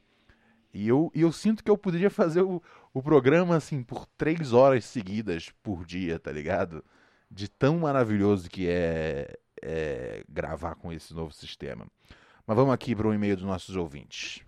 E 0.73 0.88
eu, 0.88 1.12
eu 1.13 1.32
sinto 1.32 1.63
que 1.63 1.69
eu 1.69 1.77
poderia 1.77 2.10
fazer 2.12 2.41
o, 2.41 2.62
o 2.93 3.01
programa 3.01 3.56
assim 3.56 3.84
por 3.84 4.06
três 4.17 4.53
horas 4.53 4.86
seguidas 4.86 5.51
por 5.62 5.86
dia, 5.86 6.19
tá 6.19 6.32
ligado? 6.32 6.84
De 7.29 7.47
tão 7.47 7.79
maravilhoso 7.79 8.49
que 8.49 8.67
é, 8.67 9.38
é 9.62 10.23
gravar 10.27 10.75
com 10.75 10.91
esse 10.91 11.13
novo 11.13 11.34
sistema. 11.34 11.88
Mas 12.45 12.58
vamos 12.58 12.73
aqui 12.73 12.95
para 12.95 13.08
o 13.08 13.13
e-mail 13.13 13.36
dos 13.36 13.45
nossos 13.45 13.75
ouvintes. 13.75 14.41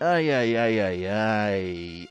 Ai, 0.00 0.30
ai, 0.30 0.56
ai, 0.56 0.80
ai, 0.80 1.06
ai. 1.06 2.08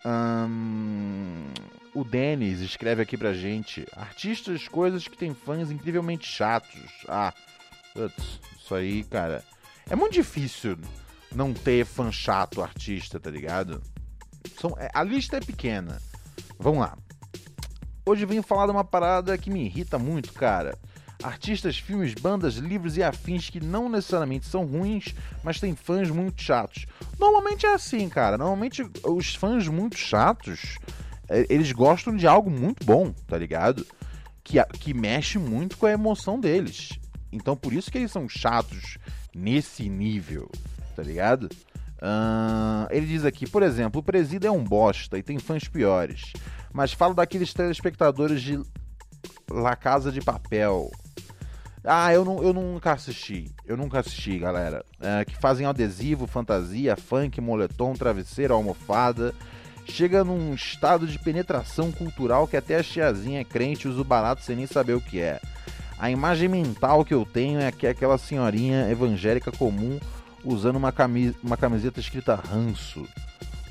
O 1.94 2.04
Denis 2.04 2.60
escreve 2.60 3.04
aqui 3.04 3.16
pra 3.16 3.34
gente: 3.34 3.86
artistas, 3.96 4.68
coisas 4.68 5.08
que 5.08 5.18
tem 5.18 5.34
fãs 5.34 5.70
incrivelmente 5.70 6.26
chatos. 6.26 6.82
Ah, 7.08 7.34
putz, 7.94 8.40
isso 8.64 8.74
aí, 8.74 9.04
cara. 9.04 9.44
É 9.90 9.96
muito 9.96 10.14
difícil 10.14 10.78
não 11.36 11.54
ter 11.54 11.86
fã 11.86 12.10
chato 12.12 12.62
artista, 12.62 13.20
tá 13.20 13.30
ligado? 13.30 13.82
São, 14.58 14.74
é, 14.80 14.90
a 14.94 15.04
lista 15.04 15.36
é 15.38 15.42
pequena. 15.42 16.02
Vamos 16.58 16.80
lá. 16.80 16.98
Hoje 18.06 18.26
venho 18.26 18.42
falar 18.42 18.66
de 18.66 18.72
uma 18.72 18.84
parada 18.84 19.38
que 19.38 19.50
me 19.50 19.66
irrita 19.66 20.00
muito, 20.00 20.32
cara. 20.32 20.78
Artistas, 21.22 21.78
filmes, 21.78 22.14
bandas, 22.14 22.56
livros 22.56 22.96
e 22.96 23.04
afins 23.04 23.50
que 23.50 23.60
não 23.60 23.90
necessariamente 23.90 24.46
são 24.46 24.66
ruins, 24.66 25.14
mas 25.44 25.60
têm 25.60 25.76
fãs 25.76 26.10
muito 26.10 26.42
chatos. 26.42 26.86
Normalmente 27.20 27.66
é 27.66 27.74
assim, 27.74 28.08
cara. 28.08 28.38
Normalmente 28.38 28.90
os 29.04 29.36
fãs 29.36 29.68
muito 29.68 29.98
chatos, 29.98 30.78
é, 31.28 31.46
eles 31.50 31.72
gostam 31.74 32.16
de 32.16 32.28
algo 32.28 32.50
muito 32.50 32.86
bom, 32.86 33.12
tá 33.28 33.38
ligado? 33.38 33.86
Que, 34.42 34.64
que 34.66 34.94
mexe 34.94 35.38
muito 35.38 35.78
com 35.78 35.86
a 35.86 35.92
emoção 35.92 36.40
deles. 36.40 37.03
Então 37.34 37.56
por 37.56 37.74
isso 37.74 37.92
que 37.92 37.98
eles 37.98 38.12
são 38.12 38.30
chatos 38.30 38.98
nesse 39.34 39.90
nível, 39.90 40.50
tá 40.96 41.04
ligado? 41.04 41.50
Uh, 42.04 42.86
ele 42.90 43.06
diz 43.06 43.24
aqui, 43.24 43.50
por 43.50 43.64
exemplo, 43.64 44.02
o 44.02 44.04
Presida 44.04 44.48
é 44.48 44.52
um 44.52 44.64
bosta 44.64 45.18
e 45.18 45.24
tem 45.24 45.40
fãs 45.40 45.68
piores. 45.68 46.34
Mas 46.72 46.92
falo 46.92 47.14
daqueles 47.14 47.54
telespectadores 47.54 48.42
de 48.42 48.62
La 49.50 49.76
Casa 49.76 50.12
de 50.12 50.20
Papel. 50.20 50.92
Ah, 51.84 52.14
eu, 52.14 52.24
não, 52.24 52.42
eu 52.42 52.54
nunca 52.54 52.94
assisti. 52.94 53.52
Eu 53.66 53.76
nunca 53.76 54.00
assisti, 54.00 54.38
galera. 54.38 54.86
É, 55.00 55.26
que 55.26 55.36
fazem 55.36 55.66
adesivo, 55.66 56.28
fantasia, 56.28 56.96
funk, 56.96 57.40
moletom, 57.42 57.94
travesseiro, 57.94 58.54
almofada. 58.54 59.34
Chega 59.86 60.24
num 60.24 60.54
estado 60.54 61.06
de 61.06 61.20
penetração 61.20 61.92
cultural 61.92 62.48
que 62.48 62.56
até 62.56 62.78
a 62.78 62.84
tiazinha 62.84 63.42
é 63.42 63.44
crente 63.44 63.88
usa 63.88 64.00
o 64.00 64.06
barato 64.06 64.42
sem 64.42 64.56
nem 64.56 64.66
saber 64.66 64.94
o 64.94 65.02
que 65.02 65.20
é. 65.20 65.42
A 66.04 66.12
imagem 66.12 66.50
mental 66.50 67.06
que 67.06 67.14
eu 67.14 67.26
tenho 67.26 67.62
é 67.62 67.72
que 67.72 67.88
aquela 67.88 68.18
senhorinha 68.18 68.92
evangélica 68.92 69.54
comum 69.54 69.98
usando 70.44 70.76
uma, 70.76 70.92
camisa, 70.92 71.34
uma 71.42 71.56
camiseta 71.56 72.02
escrita 72.02 72.36
ranço. 72.36 73.08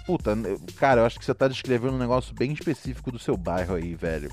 Puta, 0.07 0.35
cara, 0.79 1.03
eu 1.03 1.05
acho 1.05 1.19
que 1.19 1.27
você 1.27 1.35
tá 1.35 1.47
descrevendo 1.47 1.93
um 1.93 1.99
negócio 1.99 2.35
bem 2.35 2.51
específico 2.55 3.13
do 3.13 3.19
seu 3.19 3.37
bairro 3.37 3.75
aí, 3.75 3.95
velho. 3.95 4.33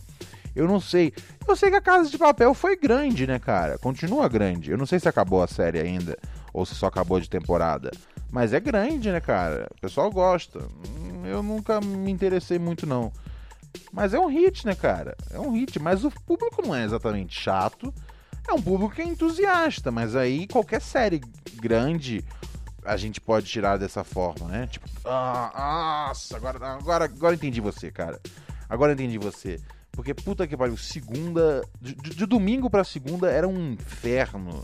Eu 0.55 0.65
não 0.65 0.79
sei. 0.79 1.11
Eu 1.45 1.57
sei 1.57 1.69
que 1.69 1.75
a 1.75 1.81
Casa 1.81 2.09
de 2.09 2.17
Papel 2.17 2.53
foi 2.53 2.77
grande, 2.77 3.27
né, 3.27 3.37
cara? 3.37 3.77
Continua 3.77 4.29
grande. 4.29 4.71
Eu 4.71 4.77
não 4.77 4.85
sei 4.85 4.97
se 4.97 5.09
acabou 5.09 5.43
a 5.43 5.47
série 5.47 5.81
ainda 5.81 6.17
ou 6.53 6.65
se 6.65 6.75
só 6.75 6.85
acabou 6.85 7.19
de 7.19 7.29
temporada. 7.29 7.91
Mas 8.31 8.53
é 8.53 8.61
grande, 8.61 9.11
né, 9.11 9.19
cara? 9.19 9.67
O 9.75 9.81
pessoal 9.81 10.09
gosta. 10.09 10.59
Hum, 10.59 11.25
eu 11.25 11.43
nunca 11.43 11.81
me 11.81 12.09
interessei 12.09 12.59
muito, 12.59 12.87
não. 12.87 13.11
Mas 13.91 14.13
é 14.13 14.19
um 14.19 14.27
hit, 14.27 14.65
né, 14.65 14.75
cara? 14.75 15.15
É 15.31 15.39
um 15.39 15.51
hit. 15.51 15.79
Mas 15.79 16.03
o 16.03 16.11
público 16.11 16.61
não 16.61 16.75
é 16.75 16.83
exatamente 16.83 17.39
chato. 17.39 17.93
É 18.47 18.53
um 18.53 18.61
público 18.61 18.95
que 18.95 19.01
é 19.01 19.05
entusiasta. 19.05 19.91
Mas 19.91 20.15
aí 20.15 20.47
qualquer 20.47 20.81
série 20.81 21.21
grande 21.55 22.23
a 22.85 22.97
gente 22.97 23.19
pode 23.19 23.45
tirar 23.45 23.77
dessa 23.77 24.03
forma, 24.03 24.47
né? 24.47 24.67
Tipo, 24.67 24.87
ah, 25.05 26.07
nossa, 26.07 26.35
agora, 26.35 26.67
agora, 26.67 27.05
agora 27.05 27.35
entendi 27.35 27.61
você, 27.61 27.91
cara. 27.91 28.19
Agora 28.69 28.93
entendi 28.93 29.17
você. 29.17 29.59
Porque 29.91 30.13
puta 30.13 30.47
que 30.47 30.55
pariu, 30.55 30.77
segunda. 30.77 31.61
De, 31.81 31.93
de 31.93 32.25
domingo 32.25 32.69
pra 32.69 32.83
segunda 32.83 33.29
era 33.29 33.47
um 33.47 33.73
inferno 33.73 34.63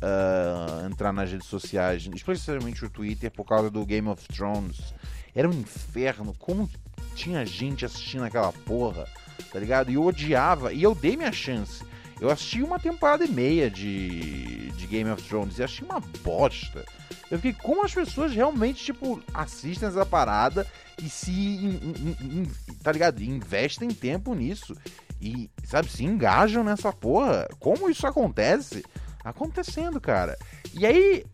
uh, 0.00 0.86
entrar 0.86 1.12
nas 1.12 1.30
redes 1.30 1.48
sociais, 1.48 2.08
especialmente 2.14 2.84
o 2.84 2.90
Twitter, 2.90 3.30
por 3.30 3.44
causa 3.44 3.70
do 3.70 3.84
Game 3.84 4.08
of 4.08 4.26
Thrones. 4.28 4.94
Era 5.34 5.48
um 5.48 5.52
inferno. 5.52 6.34
Como 6.38 6.68
tinha 7.14 7.44
gente 7.44 7.84
assistindo 7.84 8.24
aquela 8.24 8.52
porra, 8.52 9.06
tá 9.52 9.58
ligado? 9.58 9.90
E 9.90 9.94
eu 9.94 10.04
odiava, 10.04 10.72
e 10.72 10.82
eu 10.82 10.94
dei 10.94 11.16
minha 11.16 11.32
chance. 11.32 11.82
Eu 12.20 12.30
assisti 12.30 12.62
uma 12.62 12.78
temporada 12.78 13.24
e 13.24 13.30
meia 13.30 13.70
de, 13.70 14.70
de 14.72 14.86
Game 14.86 15.10
of 15.10 15.22
Thrones 15.22 15.58
e 15.58 15.62
achei 15.62 15.86
uma 15.86 16.00
bosta. 16.22 16.84
Eu 17.30 17.38
fiquei, 17.38 17.54
como 17.54 17.84
as 17.84 17.94
pessoas 17.94 18.32
realmente, 18.32 18.84
tipo, 18.84 19.22
assistem 19.32 19.88
essa 19.88 20.04
parada 20.04 20.66
e 21.02 21.08
se, 21.08 21.30
in, 21.30 21.80
in, 21.96 22.16
in, 22.20 22.50
tá 22.82 22.92
ligado? 22.92 23.22
Investem 23.22 23.88
tempo 23.88 24.34
nisso. 24.34 24.76
E, 25.20 25.50
sabe, 25.64 25.88
se 25.88 26.04
engajam 26.04 26.62
nessa 26.64 26.92
porra. 26.92 27.48
Como 27.58 27.88
isso 27.88 28.06
acontece? 28.06 28.84
Acontecendo, 29.24 30.00
cara. 30.00 30.36
E 30.74 30.84
aí, 30.84 31.24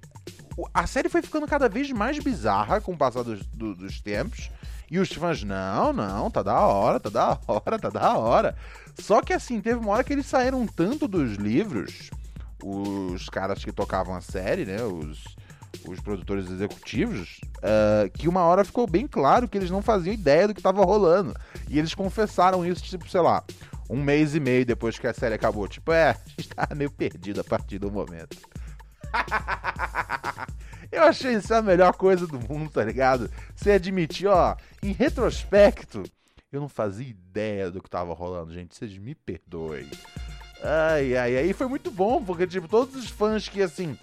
a 0.72 0.86
série 0.86 1.08
foi 1.08 1.22
ficando 1.22 1.46
cada 1.46 1.68
vez 1.68 1.90
mais 1.90 2.18
bizarra 2.18 2.80
com 2.80 2.92
o 2.92 2.96
passar 2.96 3.22
dos, 3.22 3.44
do, 3.46 3.74
dos 3.74 4.00
tempos. 4.00 4.50
E 4.90 4.98
os 4.98 5.12
fãs, 5.12 5.42
não, 5.42 5.92
não, 5.92 6.30
tá 6.30 6.42
da 6.42 6.60
hora, 6.60 7.00
tá 7.00 7.10
da 7.10 7.38
hora, 7.46 7.78
tá 7.78 7.88
da 7.88 8.16
hora. 8.16 8.56
Só 8.98 9.20
que 9.20 9.32
assim, 9.32 9.60
teve 9.60 9.78
uma 9.78 9.92
hora 9.92 10.04
que 10.04 10.12
eles 10.12 10.26
saíram 10.26 10.66
tanto 10.66 11.08
dos 11.08 11.34
livros, 11.34 12.10
os 12.62 13.28
caras 13.28 13.64
que 13.64 13.72
tocavam 13.72 14.14
a 14.14 14.20
série, 14.20 14.64
né? 14.64 14.82
Os, 14.82 15.24
os 15.86 16.00
produtores 16.00 16.50
executivos, 16.50 17.40
uh, 17.58 18.10
que 18.14 18.28
uma 18.28 18.42
hora 18.42 18.64
ficou 18.64 18.86
bem 18.86 19.06
claro 19.06 19.48
que 19.48 19.58
eles 19.58 19.70
não 19.70 19.82
faziam 19.82 20.14
ideia 20.14 20.48
do 20.48 20.54
que 20.54 20.60
estava 20.60 20.84
rolando. 20.84 21.34
E 21.68 21.78
eles 21.78 21.94
confessaram 21.94 22.64
isso, 22.64 22.82
tipo, 22.82 23.08
sei 23.08 23.20
lá, 23.20 23.42
um 23.90 24.02
mês 24.02 24.34
e 24.34 24.40
meio 24.40 24.64
depois 24.64 24.98
que 24.98 25.06
a 25.06 25.14
série 25.14 25.34
acabou. 25.34 25.68
Tipo, 25.68 25.92
é, 25.92 26.10
a 26.38 26.40
gente 26.40 26.48
tava 26.54 26.74
meio 26.74 26.90
perdido 26.90 27.40
a 27.40 27.44
partir 27.44 27.78
do 27.78 27.90
momento. 27.90 28.38
Eu 30.96 31.02
achei 31.02 31.34
isso 31.34 31.52
a 31.52 31.60
melhor 31.60 31.92
coisa 31.92 32.26
do 32.26 32.40
mundo, 32.40 32.70
tá 32.70 32.82
ligado? 32.82 33.30
Você 33.54 33.72
admitir, 33.72 34.28
ó, 34.28 34.56
em 34.82 34.92
retrospecto, 34.92 36.04
eu 36.50 36.58
não 36.58 36.70
fazia 36.70 37.06
ideia 37.06 37.70
do 37.70 37.82
que 37.82 37.90
tava 37.90 38.14
rolando, 38.14 38.54
gente. 38.54 38.74
Vocês 38.74 38.96
me 38.96 39.14
perdoem. 39.14 39.86
Ai, 40.62 41.14
ai, 41.14 41.36
aí 41.36 41.52
foi 41.52 41.66
muito 41.66 41.90
bom, 41.90 42.24
porque, 42.24 42.46
tipo, 42.46 42.66
todos 42.66 42.96
os 42.96 43.10
fãs 43.10 43.46
que, 43.46 43.60
assim, 43.60 43.98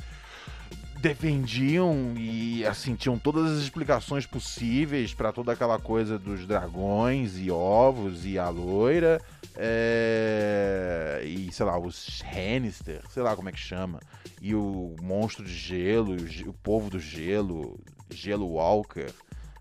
defendiam 1.04 2.14
e 2.16 2.66
assim 2.66 2.96
tinham 2.96 3.20
todas 3.20 3.52
as 3.52 3.62
explicações 3.62 4.26
possíveis 4.26 5.14
para 5.14 5.34
toda 5.34 5.52
aquela 5.52 5.78
coisa 5.78 6.18
dos 6.18 6.48
dragões 6.48 7.38
e 7.38 7.52
ovos 7.52 8.26
e 8.26 8.40
a 8.40 8.48
loira 8.48 9.22
é... 9.58 11.22
e 11.26 11.52
sei 11.52 11.66
lá 11.66 11.78
os 11.78 12.24
Hannister, 12.24 13.02
sei 13.10 13.22
lá 13.22 13.36
como 13.36 13.50
é 13.50 13.52
que 13.52 13.60
chama 13.60 14.00
e 14.42 14.56
o 14.56 14.96
monstro 15.02 15.44
de 15.44 15.54
gelo, 15.54 16.16
o 16.48 16.54
povo 16.54 16.90
do 16.90 17.00
gelo, 17.02 17.78
Gelo 18.10 18.46
Walker. 18.46 19.12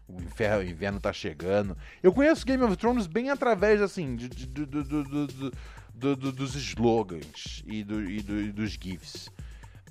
O 0.06 0.20
inferno, 0.20 0.62
o 0.62 0.68
inverno 0.68 1.00
tá 1.00 1.12
chegando. 1.12 1.76
Eu 2.02 2.12
conheço 2.12 2.44
Game 2.44 2.62
of 2.62 2.76
Thrones 2.76 3.06
bem 3.06 3.30
através, 3.30 3.80
assim, 3.80 4.14
de, 4.14 4.28
de, 4.28 4.46
de, 4.46 4.66
dos 6.32 6.54
slogans 6.54 7.62
e, 7.64 7.80
e 7.80 8.52
dos 8.52 8.72
GIFs. 8.72 9.30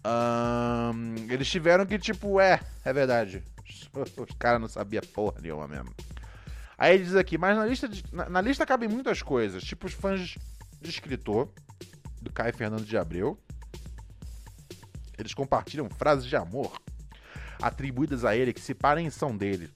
Um, 0.06 1.32
eles 1.32 1.50
tiveram 1.50 1.86
que, 1.86 2.00
tipo, 2.00 2.40
é, 2.40 2.60
é 2.84 2.94
verdade. 2.94 3.44
Os 3.94 4.36
caras 4.38 4.60
não 4.60 4.68
sabiam 4.68 5.04
porra 5.14 5.40
nenhuma 5.42 5.68
mesmo. 5.68 5.94
Aí 6.78 6.96
ele 6.96 7.04
diz 7.04 7.16
aqui, 7.16 7.38
mas 7.38 7.56
na 7.56 7.66
lista, 7.66 7.88
de, 7.88 8.04
na, 8.12 8.28
na, 8.28 8.42
lista 8.42 8.66
cabem 8.66 8.90
muitas 8.90 9.22
coisas, 9.22 9.64
tipo 9.64 9.86
os 9.86 9.94
fãs 9.94 10.36
de 10.82 10.90
escritor, 10.90 11.48
do 12.20 12.32
Caio 12.32 12.56
Fernando 12.56 12.84
de 12.84 12.98
Abreu. 12.98 13.38
Eles 15.18 15.34
compartilham 15.36 15.88
frases 15.90 16.26
de 16.26 16.36
amor 16.36 16.72
atribuídas 17.62 18.26
a 18.26 18.36
ele 18.36 18.52
que 18.52 18.60
se 18.60 18.74
parem 18.74 19.12
são 19.12 19.38
dele. 19.38 19.70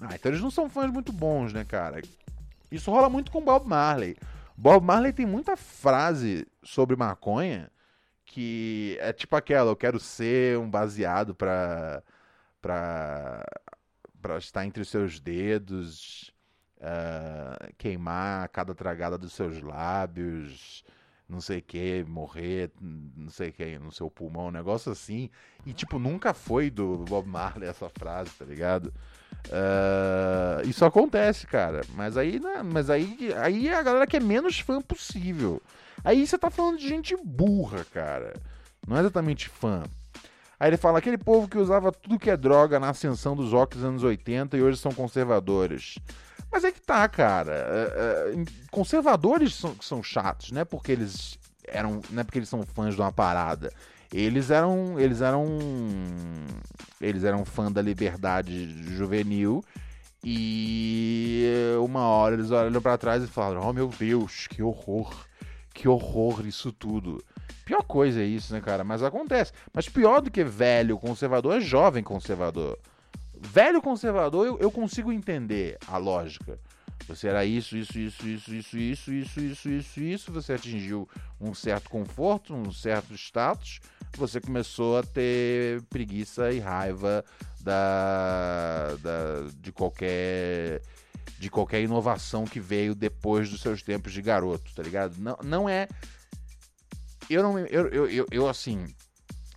Ah, 0.00 0.16
então 0.16 0.32
eles 0.32 0.42
não 0.42 0.50
são 0.50 0.68
fãs 0.68 0.90
muito 0.90 1.12
bons, 1.12 1.52
né, 1.52 1.64
cara? 1.64 2.02
Isso 2.70 2.90
rola 2.90 3.08
muito 3.08 3.30
com 3.30 3.44
Bob 3.44 3.68
Marley. 3.68 4.16
Bob 4.56 4.84
Marley 4.84 5.12
tem 5.12 5.24
muita 5.24 5.56
frase 5.56 6.44
sobre 6.64 6.96
maconha 6.96 7.70
que 8.32 8.96
é 8.98 9.12
tipo 9.12 9.36
aquela, 9.36 9.70
eu 9.70 9.76
quero 9.76 10.00
ser 10.00 10.58
um 10.58 10.68
baseado 10.68 11.34
pra, 11.34 12.02
pra, 12.62 13.44
pra 14.22 14.38
estar 14.38 14.64
entre 14.64 14.80
os 14.80 14.88
seus 14.88 15.20
dedos, 15.20 16.34
uh, 16.78 17.74
queimar 17.76 18.48
cada 18.48 18.74
tragada 18.74 19.18
dos 19.18 19.34
seus 19.34 19.60
lábios, 19.60 20.82
não 21.28 21.42
sei 21.42 21.58
o 21.58 21.62
que, 21.62 22.04
morrer, 22.04 22.72
não 22.80 23.28
sei 23.28 23.50
o 23.50 23.52
que, 23.52 23.78
no 23.78 23.92
seu 23.92 24.10
pulmão, 24.10 24.46
um 24.46 24.50
negócio 24.50 24.90
assim. 24.90 25.28
E 25.66 25.74
tipo, 25.74 25.98
nunca 25.98 26.32
foi 26.32 26.70
do 26.70 27.04
Bob 27.04 27.28
Marley 27.28 27.68
essa 27.68 27.90
frase, 27.90 28.30
tá 28.30 28.46
ligado? 28.46 28.94
Uh, 29.48 30.68
isso 30.68 30.84
acontece, 30.84 31.46
cara. 31.46 31.82
Mas 31.94 32.16
aí, 32.16 32.38
né, 32.38 32.62
mas 32.62 32.88
aí, 32.88 33.32
aí 33.38 33.68
a 33.68 33.82
galera 33.82 34.06
que 34.06 34.16
é 34.16 34.20
menos 34.20 34.60
fã 34.60 34.80
possível. 34.80 35.60
Aí 36.04 36.26
você 36.26 36.38
tá 36.38 36.50
falando 36.50 36.78
de 36.78 36.88
gente 36.88 37.16
burra, 37.22 37.84
cara. 37.92 38.34
Não 38.86 38.96
é 38.96 39.00
exatamente 39.00 39.48
fã. 39.48 39.82
Aí 40.58 40.70
ele 40.70 40.76
fala: 40.76 40.98
aquele 40.98 41.18
povo 41.18 41.48
que 41.48 41.58
usava 41.58 41.92
tudo 41.92 42.18
que 42.18 42.30
é 42.30 42.36
droga 42.36 42.78
na 42.78 42.90
ascensão 42.90 43.34
dos 43.34 43.52
rock 43.52 43.76
dos 43.76 43.84
anos 43.84 44.02
80 44.02 44.56
e 44.56 44.62
hoje 44.62 44.78
são 44.78 44.92
conservadores. 44.92 45.98
Mas 46.50 46.64
é 46.64 46.70
que 46.70 46.80
tá, 46.80 47.08
cara. 47.08 47.52
É, 47.52 48.32
é, 48.34 48.44
conservadores 48.70 49.54
são, 49.54 49.74
são 49.80 50.02
chatos, 50.02 50.52
né? 50.52 50.64
Porque 50.64 50.92
eles 50.92 51.38
eram. 51.66 52.00
Não 52.10 52.20
é 52.20 52.24
porque 52.24 52.38
eles 52.38 52.48
são 52.48 52.62
fãs 52.62 52.94
de 52.94 53.00
uma 53.00 53.10
parada. 53.10 53.72
Eles 54.12 54.50
eram. 54.50 55.00
Eles 55.00 55.20
eram. 55.20 55.58
Eles 57.00 57.24
eram 57.24 57.44
fã 57.44 57.70
da 57.70 57.80
liberdade 57.80 58.66
juvenil. 58.94 59.64
E 60.24 61.44
uma 61.82 62.02
hora 62.06 62.34
eles 62.34 62.50
olham 62.50 62.80
para 62.80 62.98
trás 62.98 63.24
e 63.24 63.26
falam: 63.26 63.66
Oh 63.66 63.72
meu 63.72 63.88
Deus, 63.88 64.46
que 64.46 64.62
horror! 64.62 65.10
Que 65.74 65.88
horror 65.88 66.46
isso 66.46 66.70
tudo. 66.70 67.24
Pior 67.64 67.82
coisa 67.82 68.20
é 68.20 68.24
isso, 68.24 68.52
né, 68.52 68.60
cara? 68.60 68.84
Mas 68.84 69.02
acontece. 69.02 69.52
Mas 69.72 69.88
pior 69.88 70.20
do 70.20 70.30
que 70.30 70.44
velho 70.44 70.98
conservador 70.98 71.56
é 71.56 71.60
jovem 71.60 72.02
conservador. 72.02 72.78
Velho 73.34 73.80
conservador, 73.80 74.46
eu, 74.46 74.58
eu 74.58 74.70
consigo 74.70 75.10
entender 75.10 75.78
a 75.88 75.96
lógica. 75.96 76.58
Você 77.08 77.28
era 77.28 77.44
isso, 77.44 77.76
isso, 77.76 77.98
isso, 77.98 78.28
isso, 78.28 78.54
isso, 78.54 78.78
isso, 78.78 79.12
isso, 79.12 79.40
isso, 79.40 79.68
isso, 79.68 80.00
isso. 80.00 80.32
Você 80.32 80.52
atingiu 80.52 81.08
um 81.40 81.52
certo 81.54 81.90
conforto, 81.90 82.54
um 82.54 82.70
certo 82.70 83.14
status. 83.14 83.80
Você 84.16 84.40
começou 84.40 84.98
a 84.98 85.02
ter 85.02 85.82
preguiça 85.82 86.52
e 86.52 86.58
raiva 86.58 87.24
da, 87.60 88.96
da 89.00 89.48
de 89.60 89.72
qualquer 89.72 90.82
de 91.38 91.50
qualquer 91.50 91.82
inovação 91.82 92.44
que 92.44 92.60
veio 92.60 92.94
depois 92.94 93.50
dos 93.50 93.60
seus 93.60 93.82
tempos 93.82 94.12
de 94.12 94.22
garoto, 94.22 94.72
tá 94.74 94.82
ligado? 94.82 95.16
Não, 95.18 95.36
não 95.42 95.68
é. 95.68 95.88
Eu 97.28 97.42
não. 97.42 97.58
Eu, 97.58 97.88
eu, 97.88 98.08
eu, 98.08 98.26
eu, 98.30 98.48
assim. 98.48 98.86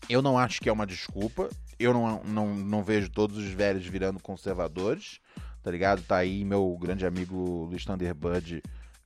Eu 0.10 0.22
não 0.22 0.38
acho 0.38 0.62
que 0.62 0.70
é 0.70 0.74
uma 0.74 0.86
desculpa. 0.86 1.50
Eu 1.78 1.94
não, 1.94 2.24
não, 2.24 2.56
não 2.56 2.84
vejo 2.84 3.10
todos 3.10 3.38
os 3.38 3.50
velhos 3.50 3.86
virando 3.86 4.20
conservadores, 4.20 5.20
tá 5.62 5.70
ligado? 5.70 6.02
Tá 6.02 6.18
aí 6.18 6.44
meu 6.44 6.76
grande 6.80 7.06
amigo 7.06 7.66
Luiz 7.66 7.86
Thunderbird 7.86 8.64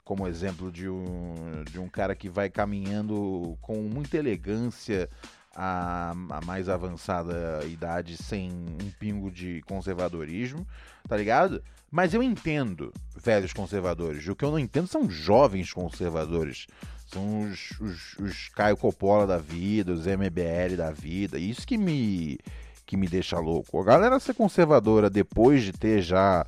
como 0.10 0.28
exemplo 0.28 0.72
de 0.72 0.90
um, 0.90 1.64
de 1.70 1.80
um 1.80 1.88
cara 1.88 2.16
que 2.16 2.30
vai 2.30 2.50
caminhando 2.50 3.58
com 3.62 3.76
muita 3.84 4.18
elegância 4.18 5.10
a, 5.56 6.12
a, 6.30 6.42
mais 6.46 6.70
avançada 6.70 7.66
idade 7.66 8.18
sem 8.18 8.52
um 8.52 8.92
pingo 9.00 9.32
de 9.32 9.62
conservadorismo, 9.64 10.66
tá 11.08 11.18
ligado? 11.18 11.64
Mas 11.92 12.14
eu 12.14 12.22
entendo 12.22 12.94
velhos 13.16 13.52
conservadores. 13.52 14.28
O 14.28 14.36
que 14.36 14.46
eu 14.46 14.52
não 14.52 14.60
entendo 14.60 14.88
são 14.88 15.10
jovens 15.10 15.74
conservadores. 15.74 16.68
São 17.08 17.42
os, 17.42 17.72
os, 17.80 18.18
os 18.20 18.50
Caio 18.50 18.78
Coppola 18.78 19.26
da 19.26 19.40
vida, 19.40 19.92
os 19.92 20.06
MBL 20.06 20.76
da 20.78 20.92
vida. 20.92 21.40
Isso 21.40 21.66
que 21.66 21.78
me, 21.78 22.38
que 22.86 22.96
me 22.96 23.08
deixa 23.08 23.40
louco. 23.40 23.80
A 23.80 23.84
galera 23.84 24.20
ser 24.20 24.36
conservadora 24.36 25.10
depois 25.10 25.64
de 25.64 25.74
ter 25.74 26.02
já 26.02 26.46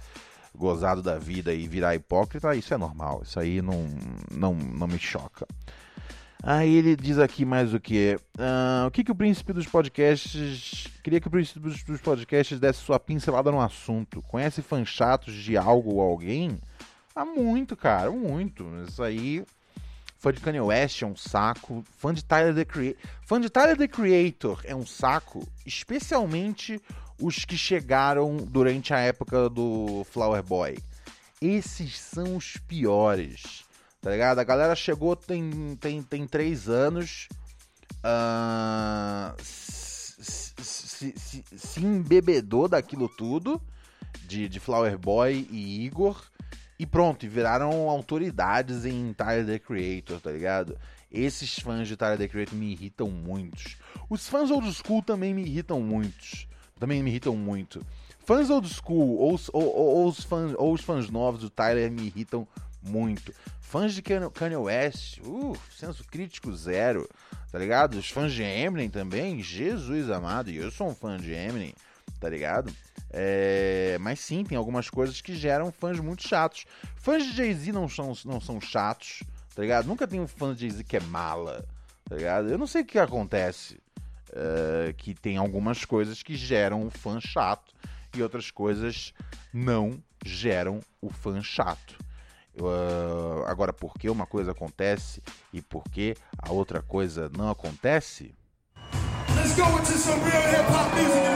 gozado 0.55 1.01
da 1.01 1.17
vida 1.17 1.53
e 1.53 1.67
virar 1.67 1.95
hipócrita, 1.95 2.55
isso 2.55 2.73
é 2.73 2.77
normal. 2.77 3.21
Isso 3.23 3.39
aí 3.39 3.61
não, 3.61 3.87
não, 4.31 4.53
não 4.53 4.87
me 4.87 4.99
choca. 4.99 5.47
Aí 6.43 6.73
ele 6.73 6.95
diz 6.95 7.19
aqui 7.19 7.45
mais 7.45 7.71
o 7.71 7.79
que? 7.79 8.17
Uh, 8.35 8.87
o 8.87 8.91
que, 8.91 9.03
que 9.03 9.11
o 9.11 9.15
príncipe 9.15 9.53
dos 9.53 9.67
podcasts. 9.67 10.87
Queria 11.03 11.21
que 11.21 11.27
o 11.27 11.31
príncipe 11.31 11.59
dos 11.59 12.01
podcasts 12.01 12.59
desse 12.59 12.79
sua 12.79 12.99
pincelada 12.99 13.51
no 13.51 13.61
assunto. 13.61 14.23
Conhece 14.23 14.61
fãs 14.63 14.87
chatos 14.87 15.35
de 15.35 15.55
algo 15.55 15.95
ou 15.95 16.01
alguém? 16.01 16.57
Há 17.15 17.23
muito, 17.23 17.75
cara, 17.75 18.09
muito. 18.09 18.65
Isso 18.87 19.03
aí. 19.03 19.45
Fã 20.17 20.31
de 20.31 20.39
Kanye 20.39 20.61
West 20.61 21.03
é 21.03 21.05
um 21.05 21.15
saco. 21.15 21.83
Fã 21.97 22.11
de 22.11 22.25
Tyler 22.25 22.55
the 22.55 22.65
Creator. 22.65 23.01
Fã 23.23 23.39
de 23.39 23.49
Tyler 23.49 23.77
the 23.77 23.87
Creator 23.87 24.61
é 24.63 24.75
um 24.75 24.85
saco. 24.85 25.47
Especialmente 25.63 26.81
os 27.19 27.45
que 27.45 27.55
chegaram 27.55 28.37
durante 28.37 28.95
a 28.95 28.99
época 28.99 29.47
do 29.47 30.03
Flower 30.05 30.41
Boy. 30.41 30.79
Esses 31.39 31.99
são 31.99 32.35
os 32.35 32.57
piores 32.67 33.63
tá 34.01 34.09
ligado? 34.09 34.39
A 34.39 34.43
galera 34.43 34.75
chegou 34.75 35.15
tem, 35.15 35.77
tem, 35.79 36.01
tem 36.01 36.25
três 36.25 36.67
anos, 36.67 37.29
uh, 37.97 39.35
se, 39.41 40.53
se, 40.57 41.13
se, 41.17 41.43
se, 41.55 41.79
embebedou 41.85 42.67
daquilo 42.67 43.07
tudo, 43.07 43.61
de, 44.27 44.49
de 44.49 44.59
Flower 44.59 44.97
Boy 44.97 45.47
e 45.51 45.85
Igor, 45.85 46.21
e 46.79 46.85
pronto, 46.85 47.29
viraram 47.29 47.87
autoridades 47.89 48.85
em 48.85 49.13
Tyler 49.13 49.45
the 49.45 49.59
Creator, 49.59 50.19
tá 50.19 50.31
ligado? 50.31 50.75
Esses 51.11 51.59
fãs 51.59 51.87
de 51.87 51.95
Tyler 51.95 52.17
the 52.17 52.27
Creator 52.27 52.55
me 52.55 52.71
irritam 52.71 53.09
muitos. 53.11 53.77
Os 54.09 54.27
fãs 54.27 54.49
old 54.49 54.73
school 54.73 55.03
também 55.03 55.33
me 55.33 55.43
irritam 55.43 55.79
muitos. 55.79 56.47
Também 56.79 57.03
me 57.03 57.11
irritam 57.11 57.35
muito. 57.35 57.85
Fãs 58.25 58.49
old 58.49 58.67
school 58.67 59.17
ou, 59.19 59.39
ou, 59.53 59.63
ou, 59.63 59.95
ou 59.97 60.07
os, 60.07 60.23
fãs, 60.23 60.53
ou 60.57 60.73
os 60.73 60.81
fãs 60.81 61.09
novos 61.09 61.41
do 61.41 61.49
Tyler 61.51 61.91
me 61.91 62.07
irritam 62.07 62.47
muito. 62.81 63.31
Fãs 63.71 63.93
de 63.93 64.01
Kanye 64.01 64.57
West, 64.57 65.19
uh, 65.23 65.57
senso 65.73 66.03
crítico 66.03 66.53
zero, 66.53 67.09
tá 67.49 67.57
ligado? 67.57 67.97
Os 67.97 68.09
fãs 68.09 68.33
de 68.33 68.43
Eminem 68.43 68.89
também, 68.89 69.41
Jesus 69.41 70.09
amado, 70.09 70.51
e 70.51 70.57
eu 70.57 70.69
sou 70.69 70.89
um 70.89 70.93
fã 70.93 71.15
de 71.15 71.31
Eminem, 71.31 71.73
tá 72.19 72.27
ligado? 72.27 72.69
É, 73.09 73.97
mas 74.01 74.19
sim, 74.19 74.43
tem 74.43 74.57
algumas 74.57 74.89
coisas 74.89 75.21
que 75.21 75.33
geram 75.33 75.71
fãs 75.71 76.01
muito 76.01 76.27
chatos. 76.27 76.65
Fãs 76.97 77.23
de 77.23 77.31
Jay-Z 77.31 77.71
não 77.71 77.87
são, 77.87 78.11
não 78.25 78.41
são 78.41 78.59
chatos, 78.59 79.23
tá 79.55 79.61
ligado? 79.61 79.87
Nunca 79.87 80.05
tem 80.05 80.19
um 80.19 80.27
fã 80.27 80.53
de 80.53 80.67
Jay-Z 80.67 80.83
que 80.83 80.97
é 80.97 80.99
mala, 80.99 81.65
tá 82.09 82.17
ligado? 82.17 82.49
Eu 82.49 82.57
não 82.57 82.67
sei 82.67 82.81
o 82.81 82.85
que 82.85 82.99
acontece. 82.99 83.79
É, 84.33 84.93
que 84.97 85.13
tem 85.13 85.37
algumas 85.37 85.85
coisas 85.85 86.21
que 86.21 86.35
geram 86.35 86.85
o 86.85 86.89
fã 86.89 87.21
chato 87.21 87.73
e 88.13 88.21
outras 88.21 88.51
coisas 88.51 89.13
não 89.53 89.97
geram 90.25 90.81
o 91.01 91.09
fã 91.09 91.41
chato. 91.41 92.10
Uh, 92.59 93.45
agora, 93.47 93.71
por 93.71 93.93
que 93.93 94.09
uma 94.09 94.25
coisa 94.25 94.51
acontece 94.51 95.23
e 95.53 95.61
por 95.61 95.83
que 95.85 96.17
a 96.37 96.51
outra 96.51 96.81
coisa 96.81 97.31
não 97.37 97.49
acontece? 97.49 98.35
Let's 99.35 99.55
go 99.55 99.77
into 99.77 99.97
some 99.97 100.21
real 100.23 100.41
hip 100.51 100.69
hop 100.69 100.93
music 100.93 101.25
in 101.25 101.31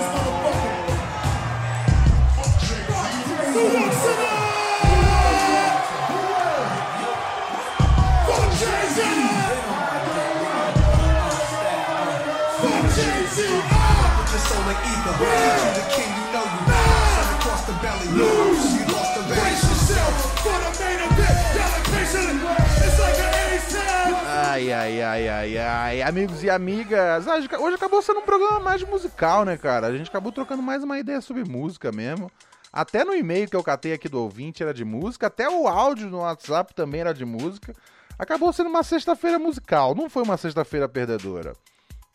Ai, 24.55 24.71
ai, 24.71 25.01
ai, 25.01 25.27
ai, 25.27 25.57
ai. 25.57 26.01
Amigos 26.01 26.41
e 26.41 26.49
amigas, 26.49 27.27
ah, 27.27 27.35
hoje 27.59 27.75
acabou 27.75 28.01
sendo 28.01 28.21
um 28.21 28.25
programa 28.25 28.61
mais 28.61 28.81
musical, 28.83 29.43
né, 29.43 29.57
cara? 29.57 29.87
A 29.87 29.97
gente 29.97 30.07
acabou 30.07 30.31
trocando 30.31 30.63
mais 30.63 30.81
uma 30.81 30.97
ideia 30.97 31.19
sobre 31.19 31.43
música 31.43 31.91
mesmo. 31.91 32.31
Até 32.71 33.03
no 33.03 33.13
e-mail 33.13 33.49
que 33.49 33.55
eu 33.57 33.61
catei 33.61 33.91
aqui 33.91 34.07
do 34.07 34.17
ouvinte 34.17 34.63
era 34.63 34.73
de 34.73 34.85
música, 34.85 35.27
até 35.27 35.49
o 35.49 35.67
áudio 35.67 36.09
no 36.09 36.19
WhatsApp 36.19 36.73
também 36.73 37.01
era 37.01 37.13
de 37.13 37.25
música. 37.25 37.75
Acabou 38.17 38.53
sendo 38.53 38.69
uma 38.69 38.81
sexta-feira 38.81 39.37
musical, 39.37 39.93
não 39.93 40.09
foi 40.09 40.23
uma 40.23 40.37
sexta-feira 40.37 40.87
perdedora. 40.87 41.51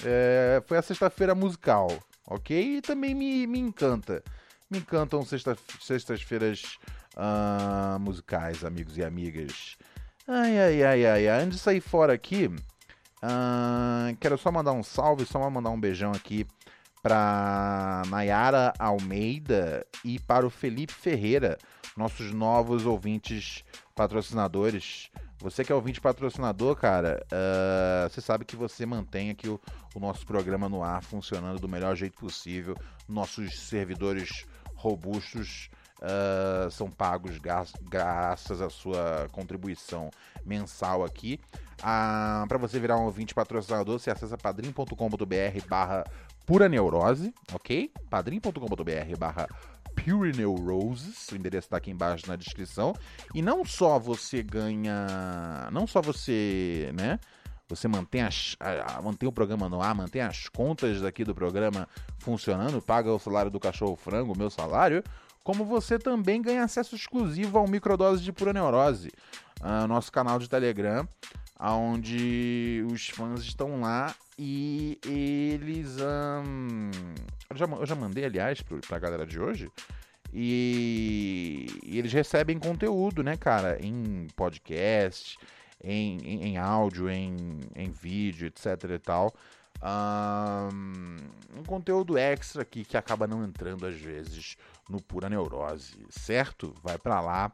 É, 0.02 0.62
foi 0.66 0.78
a 0.78 0.82
sexta-feira 0.82 1.34
musical, 1.34 1.92
ok? 2.26 2.78
E 2.78 2.80
também 2.80 3.14
me, 3.14 3.46
me 3.46 3.58
encanta. 3.58 4.24
Me 4.70 4.78
encantam 4.78 5.22
sextas-feiras 5.26 6.78
uh, 7.18 8.00
musicais, 8.00 8.64
amigos 8.64 8.96
e 8.96 9.04
amigas. 9.04 9.76
Ai, 10.32 10.60
ai, 10.60 10.84
ai, 10.84 11.06
ai, 11.06 11.28
ai. 11.28 11.42
Antes 11.42 11.58
de 11.58 11.64
sair 11.64 11.80
fora 11.80 12.12
aqui, 12.12 12.46
uh, 12.46 14.16
quero 14.20 14.38
só 14.38 14.52
mandar 14.52 14.70
um 14.70 14.80
salve, 14.80 15.26
só 15.26 15.50
mandar 15.50 15.70
um 15.70 15.80
beijão 15.80 16.12
aqui 16.12 16.46
para 17.02 18.04
Nayara 18.06 18.72
Almeida 18.78 19.84
e 20.04 20.20
para 20.20 20.46
o 20.46 20.50
Felipe 20.50 20.92
Ferreira, 20.92 21.58
nossos 21.96 22.32
novos 22.32 22.86
ouvintes 22.86 23.64
patrocinadores. 23.92 25.10
Você 25.40 25.64
que 25.64 25.72
é 25.72 25.74
ouvinte 25.74 26.00
patrocinador, 26.00 26.76
cara, 26.76 27.26
uh, 27.26 28.08
você 28.08 28.20
sabe 28.20 28.44
que 28.44 28.54
você 28.54 28.86
mantém 28.86 29.30
aqui 29.30 29.48
o, 29.48 29.60
o, 29.96 29.98
nosso 29.98 30.24
programa 30.24 30.68
no 30.68 30.84
ar 30.84 31.02
funcionando 31.02 31.58
do 31.58 31.68
melhor 31.68 31.96
jeito 31.96 32.16
possível. 32.20 32.76
Nossos 33.08 33.58
servidores 33.58 34.46
robustos 34.76 35.70
uh, 36.00 36.70
são 36.70 36.90
pagos 36.90 37.38
graças 37.38 38.60
à 38.60 38.70
sua 38.70 39.28
contribuição 39.32 40.10
mensal 40.44 41.04
aqui. 41.04 41.40
Uh, 41.78 42.46
Para 42.48 42.58
você 42.58 42.78
virar 42.78 42.96
um 42.98 43.04
ouvinte 43.04 43.34
patrocinador, 43.34 43.98
você 43.98 44.10
acessa 44.10 44.36
padrim.com.br 44.36 45.66
barra 45.68 46.04
pura 46.46 46.68
neurose, 46.68 47.34
ok? 47.52 47.92
padrim.com.br 48.08 49.18
barra 49.18 49.48
Pure 49.94 50.32
Neuroses. 50.36 51.28
O 51.28 51.36
endereço 51.36 51.66
está 51.66 51.76
aqui 51.76 51.90
embaixo 51.90 52.28
na 52.28 52.36
descrição. 52.36 52.94
E 53.34 53.42
não 53.42 53.64
só 53.64 53.98
você 53.98 54.42
ganha. 54.42 55.68
Não 55.72 55.86
só 55.86 56.00
você, 56.00 56.90
né? 56.94 57.18
Você 57.68 57.86
mantém, 57.86 58.22
as, 58.22 58.56
a, 58.58 59.00
mantém 59.00 59.28
o 59.28 59.32
programa 59.32 59.68
no 59.68 59.80
ar, 59.80 59.94
mantém 59.94 60.22
as 60.22 60.48
contas 60.48 61.00
daqui 61.00 61.22
do 61.22 61.32
programa 61.32 61.88
funcionando, 62.18 62.82
paga 62.82 63.12
o 63.12 63.18
salário 63.18 63.48
do 63.48 63.60
cachorro 63.60 63.94
frango, 63.94 64.36
meu 64.36 64.50
salário, 64.50 65.04
como 65.42 65.64
você 65.64 65.98
também 65.98 66.42
ganha 66.42 66.64
acesso 66.64 66.94
exclusivo 66.94 67.58
ao 67.58 67.68
Microdose 67.68 68.22
de 68.22 68.32
Pura 68.32 68.52
Neurose, 68.52 69.10
uh, 69.60 69.86
nosso 69.86 70.12
canal 70.12 70.38
de 70.38 70.48
Telegram, 70.48 71.08
onde 71.58 72.84
os 72.90 73.08
fãs 73.08 73.40
estão 73.40 73.80
lá 73.80 74.14
e 74.38 74.98
eles. 75.04 75.98
Eu, 77.50 77.56
já, 77.56 77.66
eu 77.66 77.86
já 77.86 77.94
mandei, 77.94 78.24
aliás, 78.24 78.62
para 78.62 78.96
a 78.96 79.00
galera 79.00 79.26
de 79.26 79.38
hoje. 79.38 79.70
E, 80.32 81.66
e, 81.82 81.98
eles 81.98 82.12
recebem 82.12 82.58
conteúdo, 82.58 83.22
né, 83.22 83.36
cara, 83.36 83.84
em 83.84 84.28
podcast, 84.36 85.36
em, 85.82 86.18
em, 86.18 86.44
em 86.44 86.56
áudio, 86.56 87.10
em, 87.10 87.36
em 87.74 87.90
vídeo, 87.90 88.46
etc 88.46 88.66
e 88.94 88.98
tal. 88.98 89.34
Um, 89.82 91.16
conteúdo 91.70 92.18
extra 92.18 92.62
aqui 92.62 92.84
que 92.84 92.96
acaba 92.96 93.28
não 93.28 93.44
entrando 93.44 93.86
às 93.86 93.94
vezes 93.94 94.56
no 94.88 95.00
Pura 95.00 95.28
Neurose, 95.28 96.04
certo? 96.10 96.74
Vai 96.82 96.98
para 96.98 97.20
lá, 97.20 97.52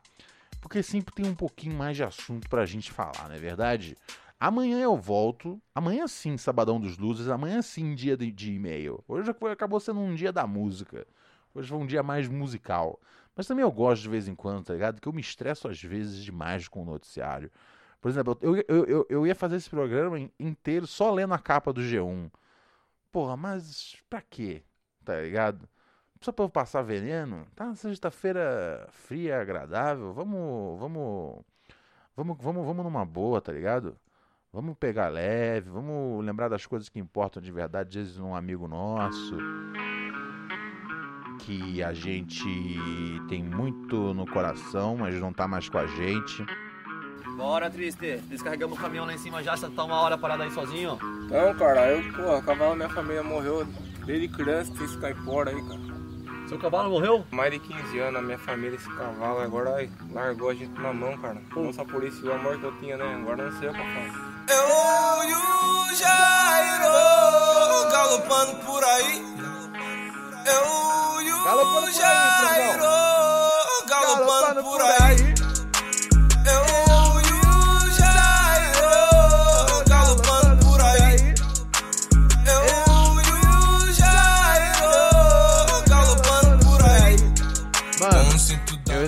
porque 0.59 0.83
sempre 0.83 1.15
tem 1.15 1.27
um 1.27 1.35
pouquinho 1.35 1.77
mais 1.77 1.99
de 1.99 2.03
assunto 2.03 2.49
pra 2.49 2.65
gente 2.65 2.91
falar, 2.91 3.29
não 3.29 3.35
é 3.35 3.39
verdade? 3.39 3.95
Amanhã 4.41 4.81
eu 4.81 4.97
volto. 4.97 5.61
Amanhã 5.75 6.07
sim, 6.09 6.39
Sabadão 6.39 6.81
dos 6.81 6.97
Luzes. 6.97 7.29
Amanhã 7.29 7.61
sim, 7.61 7.95
dia 7.95 8.17
de, 8.17 8.31
de 8.31 8.55
e-mail. 8.55 9.05
Hoje 9.07 9.31
acabou 9.51 9.81
sendo 9.81 10.01
um 10.01 10.15
dia 10.15 10.33
da 10.33 10.47
música. 10.47 11.07
Hoje 11.55 11.69
foi 11.69 11.79
um 11.79 11.87
dia 11.87 12.03
mais 12.03 12.29
musical. 12.29 12.99
Mas 13.35 13.47
também 13.47 13.63
eu 13.63 13.71
gosto 13.71 14.03
de 14.03 14.09
vez 14.09 14.29
em 14.29 14.35
quando, 14.35 14.65
tá 14.65 14.73
ligado? 14.73 15.01
Que 15.01 15.09
eu 15.09 15.13
me 15.13 15.21
estresso 15.21 15.69
às 15.69 15.83
vezes 15.83 16.23
demais 16.23 16.69
com 16.69 16.83
o 16.83 16.87
noticiário. 16.87 17.51
Por 18.01 18.09
exemplo, 18.09 18.39
eu, 18.41 18.57
eu, 18.69 18.85
eu, 18.85 19.07
eu 19.09 19.27
ia 19.27 19.35
fazer 19.35 19.57
esse 19.57 19.71
programa 19.71 20.19
inteiro 20.39 20.87
só 20.87 21.11
lendo 21.13 21.35
a 21.35 21.39
capa 21.39 21.73
do 21.73 21.81
G1. 21.81 22.31
Porra, 23.11 23.37
mas 23.37 23.97
pra 24.09 24.21
quê? 24.21 24.63
Tá 25.05 25.21
ligado? 25.21 25.69
Só 26.21 26.33
pra 26.33 26.45
eu 26.45 26.49
passar 26.49 26.83
veneno? 26.83 27.47
Tá 27.55 27.75
sexta-feira 27.75 28.87
fria, 28.91 29.41
agradável. 29.41 30.13
Vamos, 30.13 30.79
vamos, 30.79 31.45
vamos, 32.17 32.37
vamos, 32.41 32.67
vamos 32.67 32.85
numa 32.85 33.05
boa, 33.05 33.41
tá 33.41 33.53
ligado? 33.53 33.97
Vamos 34.53 34.77
pegar 34.79 35.09
leve, 35.09 35.69
vamos 35.69 36.25
lembrar 36.25 36.49
das 36.49 36.65
coisas 36.65 36.89
que 36.89 36.99
importam 36.99 37.43
de 37.43 37.53
verdade, 37.53 37.99
vezes 37.99 38.19
um 38.19 38.35
amigo 38.35 38.67
nosso 38.67 39.37
que 41.41 41.83
a 41.83 41.93
gente 41.93 42.45
tem 43.29 43.43
muito 43.43 44.13
no 44.15 44.27
coração, 44.27 44.97
mas 44.97 45.15
não 45.21 45.33
tá 45.33 45.47
mais 45.47 45.69
com 45.69 45.79
a 45.79 45.87
gente. 45.87 46.45
Bora, 47.37 47.69
triste. 47.69 48.19
Descarregamos 48.29 48.79
o 48.79 48.81
caminhão 48.81 49.05
lá 49.05 49.13
em 49.13 49.19
cima 49.19 49.43
já, 49.43 49.57
você 49.57 49.69
tá 49.69 49.85
uma 49.85 50.01
hora 50.01 50.17
parado 50.17 50.43
aí 50.43 50.51
sozinho? 50.51 50.99
Não, 51.03 51.55
cara, 51.55 51.93
eu, 51.93 52.13
porra, 52.15 52.43
cavalo 52.43 52.75
minha 52.75 52.89
família 52.89 53.23
morreu 53.23 53.67
desde 54.07 54.29
criança, 54.29 54.73
tem 54.73 54.87
esse 54.87 54.97
caipora 54.99 55.51
aí, 55.51 55.63
cara. 55.63 55.81
Seu 56.49 56.59
cavalo 56.59 56.91
morreu? 56.91 57.27
Mais 57.31 57.53
de 57.53 57.59
15 57.59 57.99
anos, 57.99 58.21
a 58.21 58.23
minha 58.23 58.39
família, 58.39 58.77
esse 58.77 58.89
cavalo, 58.89 59.41
agora 59.41 59.75
ai, 59.77 59.91
largou 60.13 60.49
a 60.49 60.55
gente 60.55 60.81
na 60.81 60.93
mão, 60.93 61.17
cara. 61.19 61.37
Não 61.55 61.73
só 61.73 61.85
por 61.85 62.03
isso, 62.05 62.27
o 62.27 62.33
amor 62.33 62.59
que 62.59 62.65
eu 62.65 62.73
tinha, 62.79 62.97
né? 62.97 63.05
Agora 63.21 63.51
não 63.51 63.59
sei 63.59 63.69
o 63.69 63.73
que 63.75 63.81
eu 63.81 63.85
faço. 63.85 64.37
Eu 64.49 65.29
e 65.29 65.35
o 65.35 65.95
Jairo 65.95 66.93
galopando 67.91 68.65
por 68.65 68.83
aí. 68.83 69.23
Eu 70.47 71.21
e 71.21 71.33
o 71.33 71.93
Jairo 71.93 72.87
galopando 73.89 74.63
por 74.63 74.81
aí. 74.81 75.26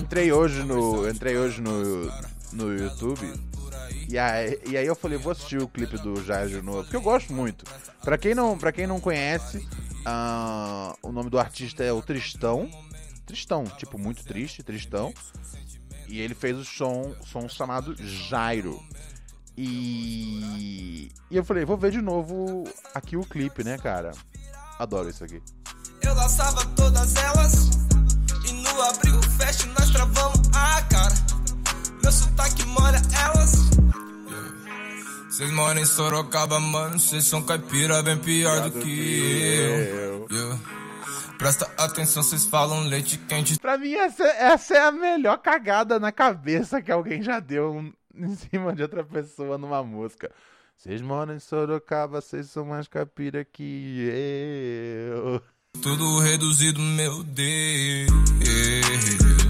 Entrei 0.09 0.33
hoje 0.33 0.63
no, 0.63 1.07
entrei 1.07 1.37
hoje 1.37 1.61
no, 1.61 2.11
no 2.55 2.75
YouTube 2.75 3.31
e 4.09 4.19
aí, 4.19 4.59
e 4.67 4.75
aí 4.75 4.87
eu 4.87 4.97
falei, 4.97 5.19
vou 5.19 5.33
assistir 5.33 5.61
o 5.61 5.69
clipe 5.69 5.99
do 5.99 6.25
Jair 6.25 6.49
de 6.49 6.63
novo, 6.63 6.83
porque 6.83 6.97
eu 6.97 7.03
gosto 7.03 7.31
muito. 7.31 7.67
Pra 8.03 8.17
quem 8.17 8.35
não, 8.35 8.57
pra 8.57 8.73
quem 8.73 8.87
não 8.87 8.99
conhece, 8.99 9.59
uh, 9.59 10.97
o 11.03 11.13
nome 11.13 11.29
do 11.29 11.39
artista 11.39 11.85
é 11.85 11.93
o 11.93 12.01
Tristão. 12.01 12.71
Tristão, 13.27 13.65
tipo, 13.65 13.99
muito 13.99 14.25
triste, 14.25 14.63
Tristão. 14.63 15.13
E 16.09 16.21
ele 16.21 16.35
fez 16.35 16.57
o 16.57 16.65
som, 16.65 17.15
som 17.27 17.47
chamado 17.51 17.95
Jairo. 18.03 18.83
E, 19.55 21.11
e 21.31 21.37
eu 21.37 21.45
falei, 21.45 21.67
vou 21.67 21.77
ver 21.77 21.91
de 21.91 22.01
novo 22.01 22.65
aqui 22.95 23.15
o 23.15 23.27
clipe, 23.27 23.63
né, 23.63 23.77
cara? 23.77 24.13
Adoro 24.79 25.11
isso 25.11 25.23
aqui. 25.23 25.43
Eu 26.01 26.15
laçava 26.15 26.65
todas 26.69 27.15
elas 27.17 27.69
no 28.79 28.85
abrigo 28.85 29.23
fecho 29.31 29.67
nós 29.71 29.91
travamos 29.91 30.41
a 30.55 30.83
cara. 30.83 31.15
Meu 32.01 32.13
sotaque 32.13 32.65
molha 32.65 33.03
elas. 33.25 33.71
Vocês 35.29 35.51
moram 35.51 35.81
em 35.81 35.85
Sorocaba, 35.85 36.61
mano. 36.61 36.99
Vocês 36.99 37.25
são 37.27 37.43
caipira 37.43 38.01
bem 38.03 38.17
pior 38.17 38.71
do 38.71 38.79
que 38.79 39.59
eu. 39.59 40.29
Yeah. 40.31 40.61
Presta 41.39 41.69
atenção, 41.77 42.23
vocês 42.23 42.47
falam 42.47 42.87
leite 42.87 43.19
quente. 43.19 43.59
Pra 43.59 43.77
mim, 43.77 43.95
essa, 43.95 44.25
essa 44.25 44.77
é 44.77 44.81
a 44.81 44.93
melhor 44.93 45.39
cagada 45.39 45.99
na 45.99 46.13
cabeça 46.13 46.81
que 46.81 46.91
alguém 46.91 47.21
já 47.21 47.41
deu 47.41 47.93
em 48.15 48.35
cima 48.37 48.75
de 48.75 48.83
outra 48.83 49.03
pessoa 49.03 49.59
numa 49.59 49.83
música. 49.83 50.31
Vocês 50.77 51.03
moram 51.03 51.35
em 51.35 51.41
Sorocaba, 51.41 52.21
vocês 52.21 52.49
são 52.49 52.65
mais 52.65 52.87
caipira 52.87 53.45
que 53.45 54.09
eu. 54.09 55.43
Tudo 55.83 56.19
reduzido, 56.19 56.81
meu 56.81 57.23
Deus. 57.23 58.11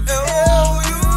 Eu 0.07 0.81
e 0.81 0.93
o. 0.95 1.09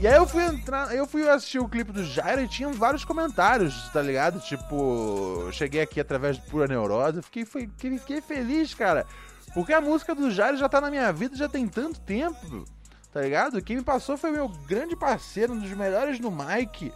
E 0.00 0.06
aí 0.06 0.14
eu 0.14 0.28
fui 0.28 0.44
entrar, 0.44 0.94
eu 0.94 1.06
fui 1.06 1.28
assistir 1.28 1.58
o 1.58 1.68
clipe 1.68 1.90
do 1.90 2.04
Jairo 2.04 2.42
e 2.42 2.48
tinha 2.48 2.68
vários 2.68 3.04
comentários, 3.04 3.88
tá 3.92 4.00
ligado? 4.00 4.38
Tipo, 4.38 5.48
cheguei 5.50 5.80
aqui 5.80 5.98
através 5.98 6.36
de 6.36 6.42
pura 6.42 6.68
neurose, 6.68 7.20
fiquei, 7.22 7.44
fiquei, 7.44 7.98
fiquei 7.98 8.20
feliz, 8.20 8.74
cara. 8.74 9.04
Porque 9.52 9.72
a 9.72 9.80
música 9.80 10.14
do 10.14 10.30
Jairo 10.30 10.56
já 10.56 10.68
tá 10.68 10.80
na 10.80 10.88
minha 10.88 11.12
vida 11.12 11.34
já 11.34 11.48
tem 11.48 11.66
tanto 11.66 11.98
tempo, 12.00 12.64
tá 13.12 13.22
ligado? 13.22 13.60
Quem 13.60 13.78
me 13.78 13.82
passou 13.82 14.16
foi 14.16 14.30
meu 14.30 14.48
grande 14.68 14.94
parceiro, 14.94 15.52
um 15.52 15.58
dos 15.58 15.72
melhores 15.72 16.20
no 16.20 16.30
Mike, 16.30 16.92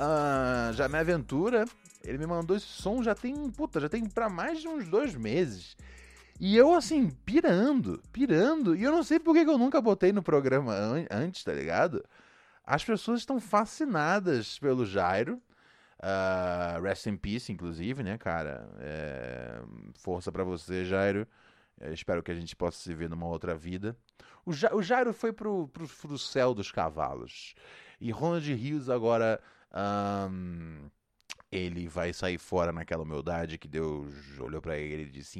uh, 0.00 0.72
Jamé 0.72 0.98
Aventura. 0.98 1.64
Ele 2.04 2.18
me 2.18 2.26
mandou 2.26 2.56
esse 2.56 2.66
som 2.66 3.02
já 3.02 3.14
tem, 3.14 3.50
puta, 3.50 3.80
já 3.80 3.88
tem 3.88 4.08
pra 4.08 4.28
mais 4.28 4.60
de 4.60 4.68
uns 4.68 4.88
dois 4.88 5.14
meses. 5.14 5.76
E 6.40 6.56
eu, 6.56 6.74
assim, 6.74 7.10
pirando, 7.24 8.02
pirando. 8.12 8.74
E 8.74 8.82
eu 8.82 8.90
não 8.90 9.02
sei 9.02 9.20
por 9.20 9.34
que 9.34 9.40
eu 9.40 9.58
nunca 9.58 9.80
botei 9.80 10.12
no 10.12 10.22
programa 10.22 10.72
an 10.74 11.06
antes, 11.10 11.44
tá 11.44 11.52
ligado? 11.52 12.04
As 12.64 12.84
pessoas 12.84 13.20
estão 13.20 13.40
fascinadas 13.40 14.58
pelo 14.58 14.84
Jairo. 14.84 15.40
Uh, 16.02 16.82
rest 16.82 17.06
in 17.06 17.16
peace, 17.16 17.52
inclusive, 17.52 18.02
né, 18.02 18.18
cara? 18.18 18.68
É... 18.80 19.62
Força 19.94 20.32
para 20.32 20.42
você, 20.42 20.84
Jairo. 20.84 21.28
Eu 21.80 21.92
espero 21.92 22.22
que 22.22 22.32
a 22.32 22.34
gente 22.34 22.56
possa 22.56 22.78
se 22.78 22.92
ver 22.92 23.08
numa 23.08 23.26
outra 23.26 23.54
vida. 23.54 23.96
O, 24.44 24.52
ja 24.52 24.74
o 24.74 24.82
Jairo 24.82 25.12
foi 25.12 25.32
pro, 25.32 25.68
pro, 25.68 25.86
pro, 25.86 26.18
céu 26.18 26.54
dos 26.54 26.72
cavalos. 26.72 27.54
E 28.00 28.10
Ronald 28.10 28.52
Rios 28.52 28.90
agora. 28.90 29.40
Um, 29.72 30.90
ele 31.52 31.86
vai 31.86 32.14
sair 32.14 32.38
fora 32.38 32.72
naquela 32.72 33.02
humildade 33.02 33.58
que 33.58 33.68
Deus 33.68 34.10
olhou 34.40 34.62
para 34.62 34.78
ele 34.78 35.02
e 35.02 35.10
disse. 35.10 35.38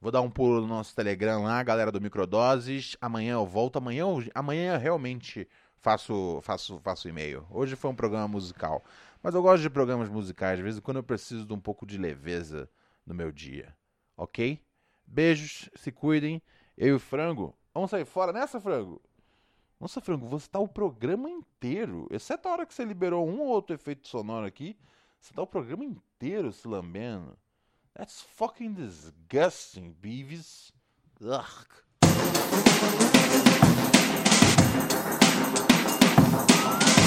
Vou 0.00 0.10
dar 0.10 0.20
um 0.22 0.30
pulo 0.30 0.60
no 0.60 0.66
nosso 0.66 0.94
Telegram 0.94 1.44
lá, 1.44 1.62
galera 1.62 1.92
do 1.92 2.00
Microdoses. 2.00 2.96
Amanhã 3.00 3.34
eu 3.34 3.46
volto. 3.46 3.76
Amanhã, 3.76 4.04
amanhã 4.34 4.74
eu 4.74 4.80
realmente 4.80 5.46
faço, 5.76 6.40
faço, 6.42 6.80
faço 6.80 7.08
e-mail. 7.08 7.46
Hoje 7.48 7.76
foi 7.76 7.90
um 7.90 7.94
programa 7.94 8.26
musical. 8.26 8.82
Mas 9.22 9.34
eu 9.34 9.42
gosto 9.42 9.62
de 9.62 9.70
programas 9.70 10.08
musicais. 10.08 10.56
De 10.56 10.64
vez 10.64 10.78
em 10.78 10.80
quando 10.80 10.96
eu 10.96 11.04
preciso 11.04 11.46
de 11.46 11.52
um 11.52 11.60
pouco 11.60 11.86
de 11.86 11.96
leveza 11.96 12.68
no 13.06 13.14
meu 13.14 13.30
dia. 13.30 13.72
Ok? 14.16 14.60
Beijos, 15.06 15.70
se 15.76 15.92
cuidem. 15.92 16.42
Eu 16.76 16.88
e 16.88 16.92
o 16.94 16.98
Frango. 16.98 17.56
Vamos 17.72 17.90
sair 17.90 18.04
fora 18.04 18.32
nessa, 18.32 18.60
Frango? 18.60 19.00
Nossa, 19.80 20.00
Franco, 20.00 20.26
você 20.26 20.46
tá 20.46 20.58
o 20.58 20.68
programa 20.68 21.30
inteiro, 21.30 22.06
exceto 22.10 22.46
a 22.48 22.52
hora 22.52 22.66
que 22.66 22.74
você 22.74 22.84
liberou 22.84 23.26
um 23.26 23.40
ou 23.40 23.48
outro 23.48 23.74
efeito 23.74 24.06
sonoro 24.06 24.44
aqui, 24.46 24.76
você 25.18 25.32
tá 25.32 25.40
o 25.40 25.46
programa 25.46 25.84
inteiro 25.84 26.52
se 26.52 26.68
lambendo. 26.68 27.36
That's 27.94 28.20
fucking 28.20 28.74
disgusting, 28.74 29.96
Beavis. 30.00 30.70
Ugh. 31.22 31.66
Thank 36.60 36.88
you. 36.88 36.99